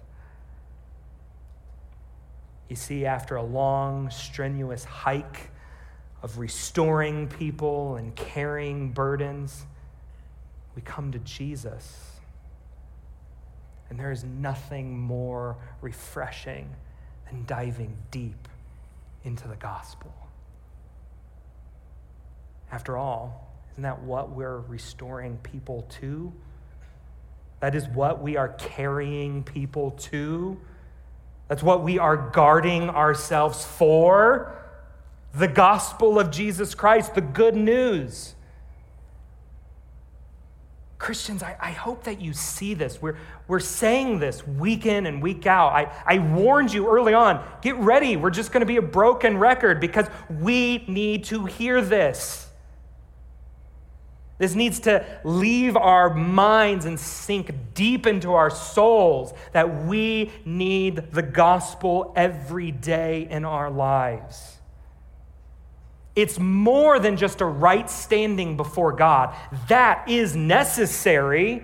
You 2.68 2.74
see, 2.74 3.06
after 3.06 3.36
a 3.36 3.44
long, 3.44 4.10
strenuous 4.10 4.82
hike 4.82 5.50
of 6.20 6.38
restoring 6.38 7.28
people 7.28 7.94
and 7.94 8.12
carrying 8.16 8.90
burdens, 8.90 9.64
we 10.74 10.82
come 10.82 11.12
to 11.12 11.20
Jesus. 11.20 12.17
And 13.90 13.98
there 13.98 14.12
is 14.12 14.24
nothing 14.24 14.98
more 14.98 15.56
refreshing 15.80 16.68
than 17.26 17.44
diving 17.46 17.96
deep 18.10 18.48
into 19.24 19.48
the 19.48 19.56
gospel. 19.56 20.12
After 22.70 22.96
all, 22.96 23.48
isn't 23.72 23.82
that 23.82 24.02
what 24.02 24.30
we're 24.30 24.60
restoring 24.60 25.38
people 25.42 25.86
to? 26.00 26.32
That 27.60 27.74
is 27.74 27.88
what 27.88 28.22
we 28.22 28.36
are 28.36 28.48
carrying 28.50 29.42
people 29.42 29.92
to. 29.92 30.58
That's 31.48 31.62
what 31.62 31.82
we 31.82 31.98
are 31.98 32.16
guarding 32.16 32.90
ourselves 32.90 33.64
for. 33.64 34.54
The 35.34 35.48
gospel 35.48 36.18
of 36.18 36.30
Jesus 36.30 36.74
Christ, 36.74 37.14
the 37.14 37.20
good 37.20 37.56
news. 37.56 38.34
Christians, 40.98 41.44
I, 41.44 41.56
I, 41.60 41.70
hope 41.70 42.04
that 42.04 42.20
you 42.20 42.32
see 42.32 42.74
this. 42.74 43.00
We're, 43.00 43.18
we're 43.46 43.60
saying 43.60 44.18
this 44.18 44.44
week 44.44 44.84
in 44.84 45.06
and 45.06 45.22
week 45.22 45.46
out. 45.46 45.72
I, 45.72 45.92
I 46.04 46.18
warned 46.18 46.72
you 46.72 46.88
early 46.88 47.14
on 47.14 47.44
get 47.62 47.76
ready. 47.76 48.16
We're 48.16 48.30
just 48.30 48.50
going 48.50 48.62
to 48.62 48.66
be 48.66 48.78
a 48.78 48.82
broken 48.82 49.38
record 49.38 49.80
because 49.80 50.06
we 50.28 50.84
need 50.88 51.24
to 51.24 51.46
hear 51.46 51.80
this. 51.80 52.48
This 54.38 54.54
needs 54.54 54.80
to 54.80 55.04
leave 55.24 55.76
our 55.76 56.14
minds 56.14 56.84
and 56.84 56.98
sink 56.98 57.52
deep 57.74 58.06
into 58.06 58.34
our 58.34 58.50
souls 58.50 59.34
that 59.52 59.84
we 59.84 60.32
need 60.44 61.12
the 61.12 61.22
gospel 61.22 62.12
every 62.16 62.70
day 62.70 63.26
in 63.30 63.44
our 63.44 63.70
lives. 63.70 64.57
It's 66.18 66.38
more 66.38 66.98
than 66.98 67.16
just 67.16 67.40
a 67.40 67.46
right 67.46 67.88
standing 67.88 68.56
before 68.56 68.92
God. 68.92 69.36
That 69.68 70.08
is 70.08 70.34
necessary, 70.34 71.62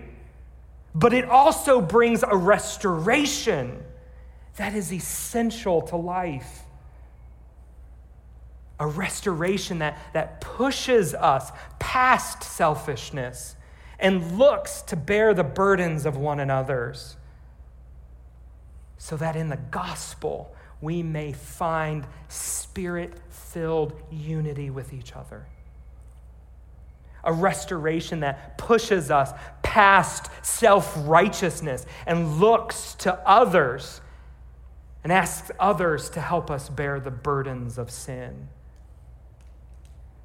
but 0.94 1.12
it 1.12 1.28
also 1.28 1.80
brings 1.80 2.22
a 2.22 2.36
restoration 2.36 3.82
that 4.56 4.74
is 4.74 4.92
essential 4.92 5.82
to 5.82 5.96
life 5.96 6.64
a 8.80 8.86
restoration 8.86 9.78
that, 9.78 9.98
that 10.12 10.40
pushes 10.40 11.14
us 11.14 11.52
past 11.78 12.42
selfishness 12.42 13.56
and 13.98 14.38
looks 14.38 14.82
to 14.82 14.96
bear 14.96 15.32
the 15.32 15.44
burdens 15.44 16.04
of 16.04 16.16
one 16.16 16.40
another's, 16.40 17.16
so 18.98 19.16
that 19.16 19.36
in 19.36 19.48
the 19.48 19.56
gospel 19.56 20.53
we 20.84 21.02
may 21.02 21.32
find 21.32 22.06
spirit 22.28 23.14
filled 23.30 23.94
unity 24.10 24.68
with 24.68 24.92
each 24.92 25.16
other. 25.16 25.46
A 27.24 27.32
restoration 27.32 28.20
that 28.20 28.58
pushes 28.58 29.10
us 29.10 29.32
past 29.62 30.28
self 30.44 30.94
righteousness 31.08 31.86
and 32.06 32.38
looks 32.38 32.94
to 32.96 33.14
others 33.26 34.02
and 35.02 35.12
asks 35.12 35.50
others 35.58 36.10
to 36.10 36.20
help 36.20 36.50
us 36.50 36.68
bear 36.68 37.00
the 37.00 37.10
burdens 37.10 37.78
of 37.78 37.90
sin 37.90 38.48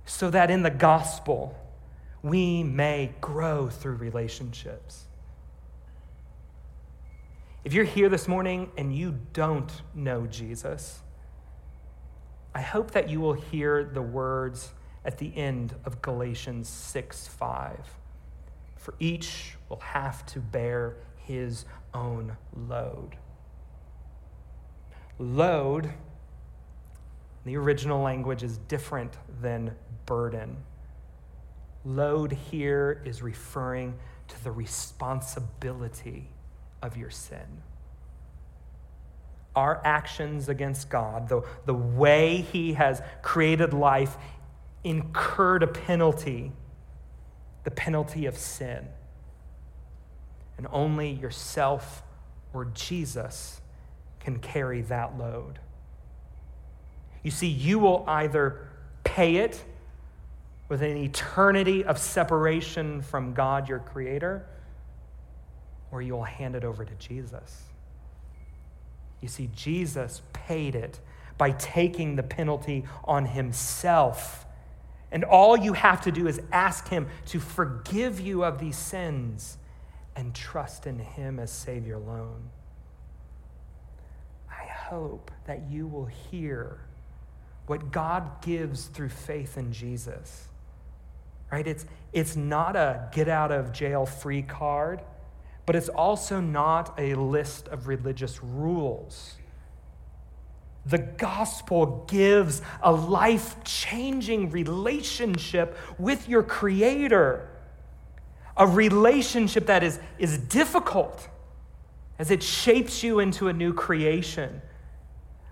so 0.05 0.29
that 0.29 0.51
in 0.51 0.63
the 0.63 0.69
gospel 0.69 1.55
we 2.21 2.63
may 2.63 3.13
grow 3.21 3.69
through 3.69 3.95
relationships. 3.95 5.05
If 7.65 7.73
you're 7.73 7.83
here 7.83 8.07
this 8.07 8.25
morning 8.25 8.71
and 8.77 8.95
you 8.95 9.19
don't 9.33 9.69
know 9.93 10.25
Jesus, 10.27 11.01
I 12.55 12.61
hope 12.61 12.91
that 12.91 13.09
you 13.09 13.19
will 13.19 13.33
hear 13.33 13.83
the 13.83 14.01
words 14.01 14.71
at 15.03 15.17
the 15.17 15.35
end 15.35 15.75
of 15.83 16.01
Galatians 16.01 16.69
6 16.69 17.27
5. 17.27 17.97
For 18.77 18.93
each 18.97 19.57
will 19.67 19.81
have 19.81 20.25
to 20.27 20.39
bear 20.39 20.95
his 21.17 21.65
own 21.93 22.37
load. 22.55 23.17
Load, 25.17 25.91
the 27.43 27.57
original 27.57 28.01
language, 28.01 28.41
is 28.41 28.57
different 28.57 29.17
than 29.41 29.75
burden. 30.05 30.55
Load 31.83 32.31
here 32.31 33.01
is 33.03 33.21
referring 33.21 33.99
to 34.29 34.43
the 34.45 34.51
responsibility 34.51 36.29
of 36.81 36.97
your 36.97 37.09
sin. 37.09 37.61
Our 39.55 39.81
actions 39.83 40.47
against 40.47 40.89
God, 40.89 41.27
the, 41.27 41.41
the 41.65 41.73
way 41.73 42.37
He 42.51 42.73
has 42.73 43.01
created 43.21 43.73
life, 43.73 44.15
incurred 44.83 45.63
a 45.63 45.67
penalty, 45.67 46.51
the 47.63 47.71
penalty 47.71 48.25
of 48.25 48.37
sin. 48.37 48.87
And 50.57 50.67
only 50.71 51.11
yourself 51.11 52.03
or 52.53 52.65
Jesus 52.65 53.61
can 54.19 54.39
carry 54.39 54.81
that 54.83 55.17
load. 55.17 55.59
You 57.23 57.31
see, 57.31 57.47
you 57.47 57.79
will 57.79 58.03
either 58.07 58.67
pay 59.03 59.37
it 59.37 59.63
with 60.69 60.81
an 60.81 60.97
eternity 60.97 61.83
of 61.83 61.97
separation 61.97 63.01
from 63.01 63.33
God, 63.33 63.67
your 63.67 63.79
Creator, 63.79 64.45
or 65.91 66.01
you'll 66.01 66.23
hand 66.23 66.55
it 66.55 66.63
over 66.63 66.85
to 66.85 66.93
Jesus. 66.95 67.63
You 69.21 69.27
see, 69.27 69.49
Jesus 69.55 70.21
paid 70.33 70.75
it 70.75 70.99
by 71.37 71.51
taking 71.51 72.15
the 72.15 72.23
penalty 72.23 72.85
on 73.03 73.25
himself. 73.25 74.45
And 75.11 75.23
all 75.23 75.57
you 75.57 75.73
have 75.73 76.01
to 76.01 76.11
do 76.11 76.27
is 76.27 76.41
ask 76.51 76.87
him 76.87 77.07
to 77.27 77.39
forgive 77.39 78.19
you 78.19 78.43
of 78.43 78.59
these 78.59 78.77
sins 78.77 79.57
and 80.15 80.35
trust 80.35 80.85
in 80.85 80.99
him 80.99 81.39
as 81.39 81.51
Savior 81.51 81.95
alone. 81.95 82.49
I 84.49 84.65
hope 84.65 85.31
that 85.45 85.69
you 85.69 85.87
will 85.87 86.05
hear 86.05 86.79
what 87.67 87.91
God 87.91 88.41
gives 88.41 88.87
through 88.87 89.09
faith 89.09 89.57
in 89.57 89.71
Jesus. 89.71 90.47
Right? 91.51 91.65
It's, 91.65 91.85
it's 92.13 92.35
not 92.35 92.75
a 92.75 93.09
get 93.11 93.27
out 93.27 93.51
of 93.51 93.71
jail 93.71 94.05
free 94.05 94.41
card 94.41 95.01
but 95.69 95.75
it's 95.75 95.89
also 95.89 96.41
not 96.41 96.95
a 96.97 97.13
list 97.13 97.67
of 97.67 97.87
religious 97.87 98.43
rules. 98.43 99.35
The 100.87 100.97
gospel 100.97 102.05
gives 102.09 102.63
a 102.81 102.91
life 102.91 103.63
changing 103.63 104.49
relationship 104.49 105.77
with 105.99 106.27
your 106.27 106.41
Creator, 106.41 107.47
a 108.57 108.65
relationship 108.65 109.67
that 109.67 109.83
is, 109.83 109.99
is 110.17 110.39
difficult 110.39 111.29
as 112.17 112.31
it 112.31 112.41
shapes 112.41 113.03
you 113.03 113.19
into 113.19 113.47
a 113.47 113.53
new 113.53 113.71
creation, 113.71 114.63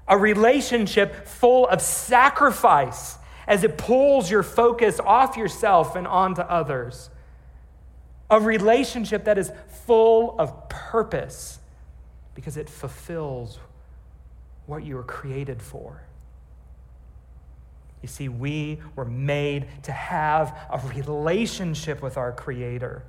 a 0.07 0.18
relationship 0.18 1.28
full 1.28 1.68
of 1.68 1.80
sacrifice 1.80 3.20
as 3.45 3.63
it 3.63 3.78
pulls 3.78 4.32
your 4.32 4.41
focus 4.41 4.99
off 4.99 5.38
yourself 5.38 5.95
and 5.95 6.07
onto 6.07 6.41
others 6.41 7.11
a 8.30 8.39
relationship 8.39 9.25
that 9.25 9.38
is 9.38 9.51
full 9.86 10.36
of 10.38 10.69
purpose 10.69 11.59
because 12.36 12.57
it 12.57 12.69
fulfills 12.69 13.59
what 14.65 14.84
you 14.84 14.95
were 14.95 15.03
created 15.03 15.61
for. 15.61 16.03
You 18.01 18.07
see, 18.07 18.30
we 18.30 18.80
were 18.95 19.05
made 19.05 19.67
to 19.84 19.91
have 19.91 20.57
a 20.69 20.80
relationship 20.89 22.01
with 22.01 22.15
our 22.17 22.32
Creator, 22.32 23.03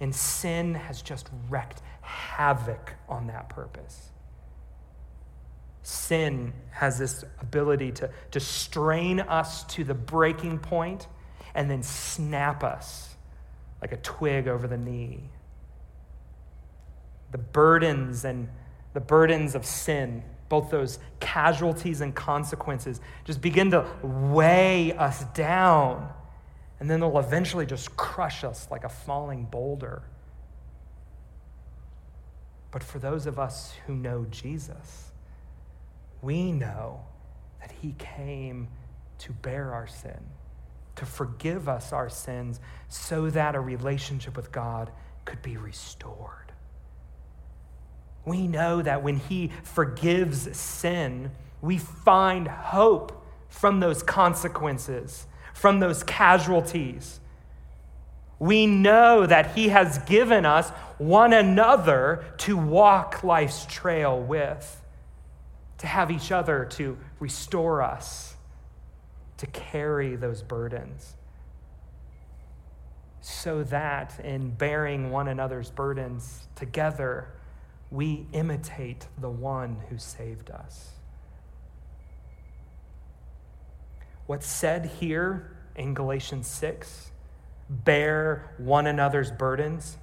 and 0.00 0.14
sin 0.14 0.74
has 0.74 1.02
just 1.02 1.28
wreaked 1.48 1.82
havoc 2.00 2.94
on 3.08 3.26
that 3.26 3.50
purpose. 3.50 4.08
Sin 5.82 6.52
has 6.70 6.98
this 6.98 7.24
ability 7.40 7.92
to, 7.92 8.10
to 8.30 8.40
strain 8.40 9.20
us 9.20 9.64
to 9.64 9.84
the 9.84 9.94
breaking 9.94 10.58
point 10.58 11.06
and 11.54 11.70
then 11.70 11.82
snap 11.82 12.64
us 12.64 13.09
like 13.80 13.92
a 13.92 13.96
twig 13.98 14.48
over 14.48 14.66
the 14.66 14.76
knee. 14.76 15.20
The 17.32 17.38
burdens 17.38 18.24
and 18.24 18.48
the 18.92 19.00
burdens 19.00 19.54
of 19.54 19.64
sin, 19.64 20.22
both 20.48 20.70
those 20.70 20.98
casualties 21.20 22.00
and 22.00 22.14
consequences, 22.14 23.00
just 23.24 23.40
begin 23.40 23.70
to 23.70 23.86
weigh 24.02 24.92
us 24.92 25.24
down. 25.34 26.12
And 26.80 26.90
then 26.90 27.00
they'll 27.00 27.18
eventually 27.18 27.66
just 27.66 27.96
crush 27.96 28.42
us 28.42 28.68
like 28.70 28.84
a 28.84 28.88
falling 28.88 29.44
boulder. 29.44 30.02
But 32.70 32.82
for 32.82 32.98
those 32.98 33.26
of 33.26 33.38
us 33.38 33.74
who 33.86 33.94
know 33.94 34.26
Jesus, 34.30 35.12
we 36.22 36.52
know 36.52 37.00
that 37.60 37.72
he 37.80 37.94
came 37.98 38.68
to 39.18 39.32
bear 39.32 39.72
our 39.72 39.86
sin 39.86 40.20
to 40.96 41.06
forgive 41.06 41.68
us 41.68 41.92
our 41.92 42.08
sins 42.08 42.60
so 42.88 43.30
that 43.30 43.54
a 43.54 43.60
relationship 43.60 44.36
with 44.36 44.52
God 44.52 44.90
could 45.24 45.42
be 45.42 45.56
restored. 45.56 46.52
We 48.24 48.46
know 48.46 48.82
that 48.82 49.02
when 49.02 49.16
He 49.16 49.50
forgives 49.62 50.56
sin, 50.56 51.30
we 51.62 51.78
find 51.78 52.48
hope 52.48 53.24
from 53.48 53.80
those 53.80 54.02
consequences, 54.02 55.26
from 55.54 55.80
those 55.80 56.02
casualties. 56.02 57.20
We 58.38 58.66
know 58.66 59.26
that 59.26 59.54
He 59.54 59.68
has 59.68 59.98
given 59.98 60.44
us 60.44 60.70
one 60.98 61.32
another 61.32 62.24
to 62.38 62.56
walk 62.56 63.24
life's 63.24 63.66
trail 63.66 64.20
with, 64.20 64.82
to 65.78 65.86
have 65.86 66.10
each 66.10 66.30
other 66.30 66.66
to 66.66 66.98
restore 67.18 67.82
us 67.82 68.29
to 69.40 69.46
carry 69.46 70.16
those 70.16 70.42
burdens. 70.42 71.16
So 73.22 73.62
that 73.64 74.20
in 74.22 74.50
bearing 74.50 75.10
one 75.10 75.28
another's 75.28 75.70
burdens 75.70 76.46
together, 76.54 77.28
we 77.90 78.26
imitate 78.34 79.06
the 79.18 79.30
one 79.30 79.78
who 79.88 79.96
saved 79.96 80.50
us. 80.50 80.90
What's 84.26 84.46
said 84.46 84.90
here 85.00 85.56
in 85.74 85.94
Galatians 85.94 86.46
6, 86.46 87.10
bear 87.70 88.54
one 88.58 88.86
another's 88.86 89.30
burdens, 89.30 89.96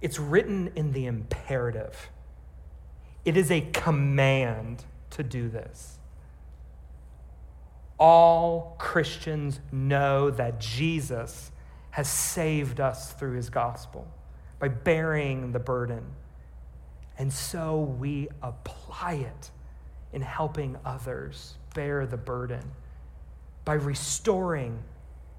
it's 0.00 0.18
written 0.18 0.72
in 0.74 0.92
the 0.92 1.04
imperative. 1.04 2.08
It 3.26 3.36
is 3.36 3.50
a 3.50 3.60
command 3.60 4.86
to 5.10 5.22
do 5.22 5.50
this 5.50 5.95
all 7.98 8.76
Christians 8.78 9.60
know 9.72 10.30
that 10.30 10.60
Jesus 10.60 11.50
has 11.90 12.08
saved 12.08 12.80
us 12.80 13.12
through 13.12 13.32
his 13.32 13.48
gospel 13.48 14.06
by 14.58 14.68
bearing 14.68 15.52
the 15.52 15.58
burden. 15.58 16.04
And 17.18 17.32
so 17.32 17.80
we 17.80 18.28
apply 18.42 19.14
it 19.14 19.50
in 20.12 20.20
helping 20.20 20.76
others 20.84 21.54
bear 21.74 22.06
the 22.06 22.16
burden 22.16 22.62
by 23.64 23.74
restoring 23.74 24.82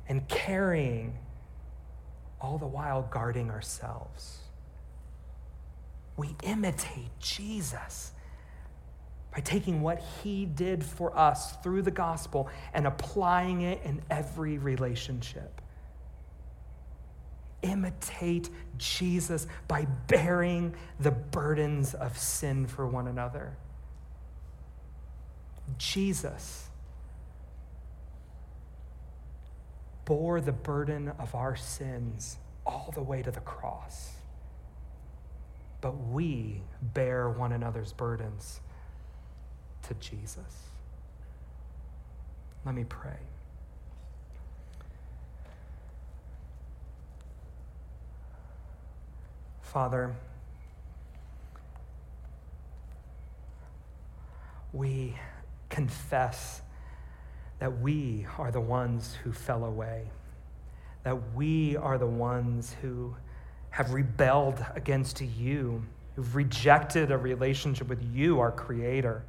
and 0.10 0.28
carrying, 0.28 1.18
all 2.42 2.58
the 2.58 2.68
while 2.68 3.04
guarding 3.04 3.50
ourselves. 3.52 4.40
We 6.16 6.36
imitate 6.44 7.20
Jesus 7.20 8.12
by 9.38 9.42
taking 9.42 9.84
what 9.84 10.02
he 10.24 10.46
did 10.46 10.84
for 10.84 11.16
us 11.16 11.58
through 11.58 11.84
the 11.84 11.92
gospel 11.92 12.50
and 12.74 12.88
applying 12.88 13.62
it 13.62 13.80
in 13.84 14.02
every 14.10 14.58
relationship. 14.58 15.62
Imitate 17.62 18.50
Jesus 18.80 19.46
by 19.68 19.86
bearing 20.08 20.74
the 21.00 21.12
burdens 21.12 21.94
of 21.94 22.18
sin 22.18 22.66
for 22.66 22.88
one 22.88 23.08
another. 23.08 23.56
Jesus 25.78 26.68
bore 30.06 30.42
the 30.42 30.52
burden 30.52 31.10
of 31.20 31.36
our 31.36 31.56
sins 31.56 32.40
all 32.66 32.92
the 32.96 33.04
way 33.04 33.22
to 33.22 33.30
the 33.30 33.42
cross. 33.42 34.14
But 35.80 35.96
we 36.08 36.64
bear 36.82 37.30
one 37.30 37.52
another's 37.52 37.94
burdens 37.94 38.62
to 39.88 39.94
Jesus. 39.96 40.44
Let 42.66 42.76
me 42.76 42.84
pray. 42.84 43.18
Father, 49.62 50.14
we 54.74 55.16
confess 55.70 56.62
that 57.60 57.80
we 57.80 58.26
are 58.38 58.52
the 58.52 58.62
ones 58.62 59.18
who 59.24 59.32
fell 59.32 59.66
away, 59.66 60.10
that 61.04 61.34
we 61.34 61.78
are 61.78 61.98
the 61.98 62.08
ones 62.08 62.76
who 62.82 63.16
have 63.70 63.94
rebelled 63.94 64.66
against 64.76 65.22
you, 65.22 65.86
who've 66.16 66.36
rejected 66.36 67.12
a 67.12 67.18
relationship 67.18 67.88
with 67.88 68.04
you, 68.14 68.40
our 68.40 68.52
Creator 68.52 69.24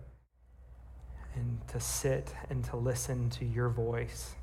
and 1.38 1.68
to 1.68 1.80
sit 1.80 2.34
and 2.50 2.64
to 2.64 2.76
listen 2.76 3.30
to 3.30 3.44
your 3.44 3.68
voice. 3.68 4.34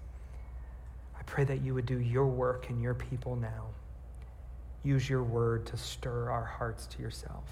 I 1.17 1.23
pray 1.23 1.43
that 1.43 1.61
you 1.61 1.73
would 1.73 1.85
do 1.85 1.99
your 1.99 2.25
work 2.25 2.69
in 2.69 2.79
your 2.79 2.93
people 2.93 3.35
now. 3.35 3.67
Use 4.83 5.09
your 5.09 5.23
word 5.23 5.65
to 5.67 5.77
stir 5.77 6.29
our 6.29 6.45
hearts 6.45 6.85
to 6.87 7.01
yourself. 7.01 7.43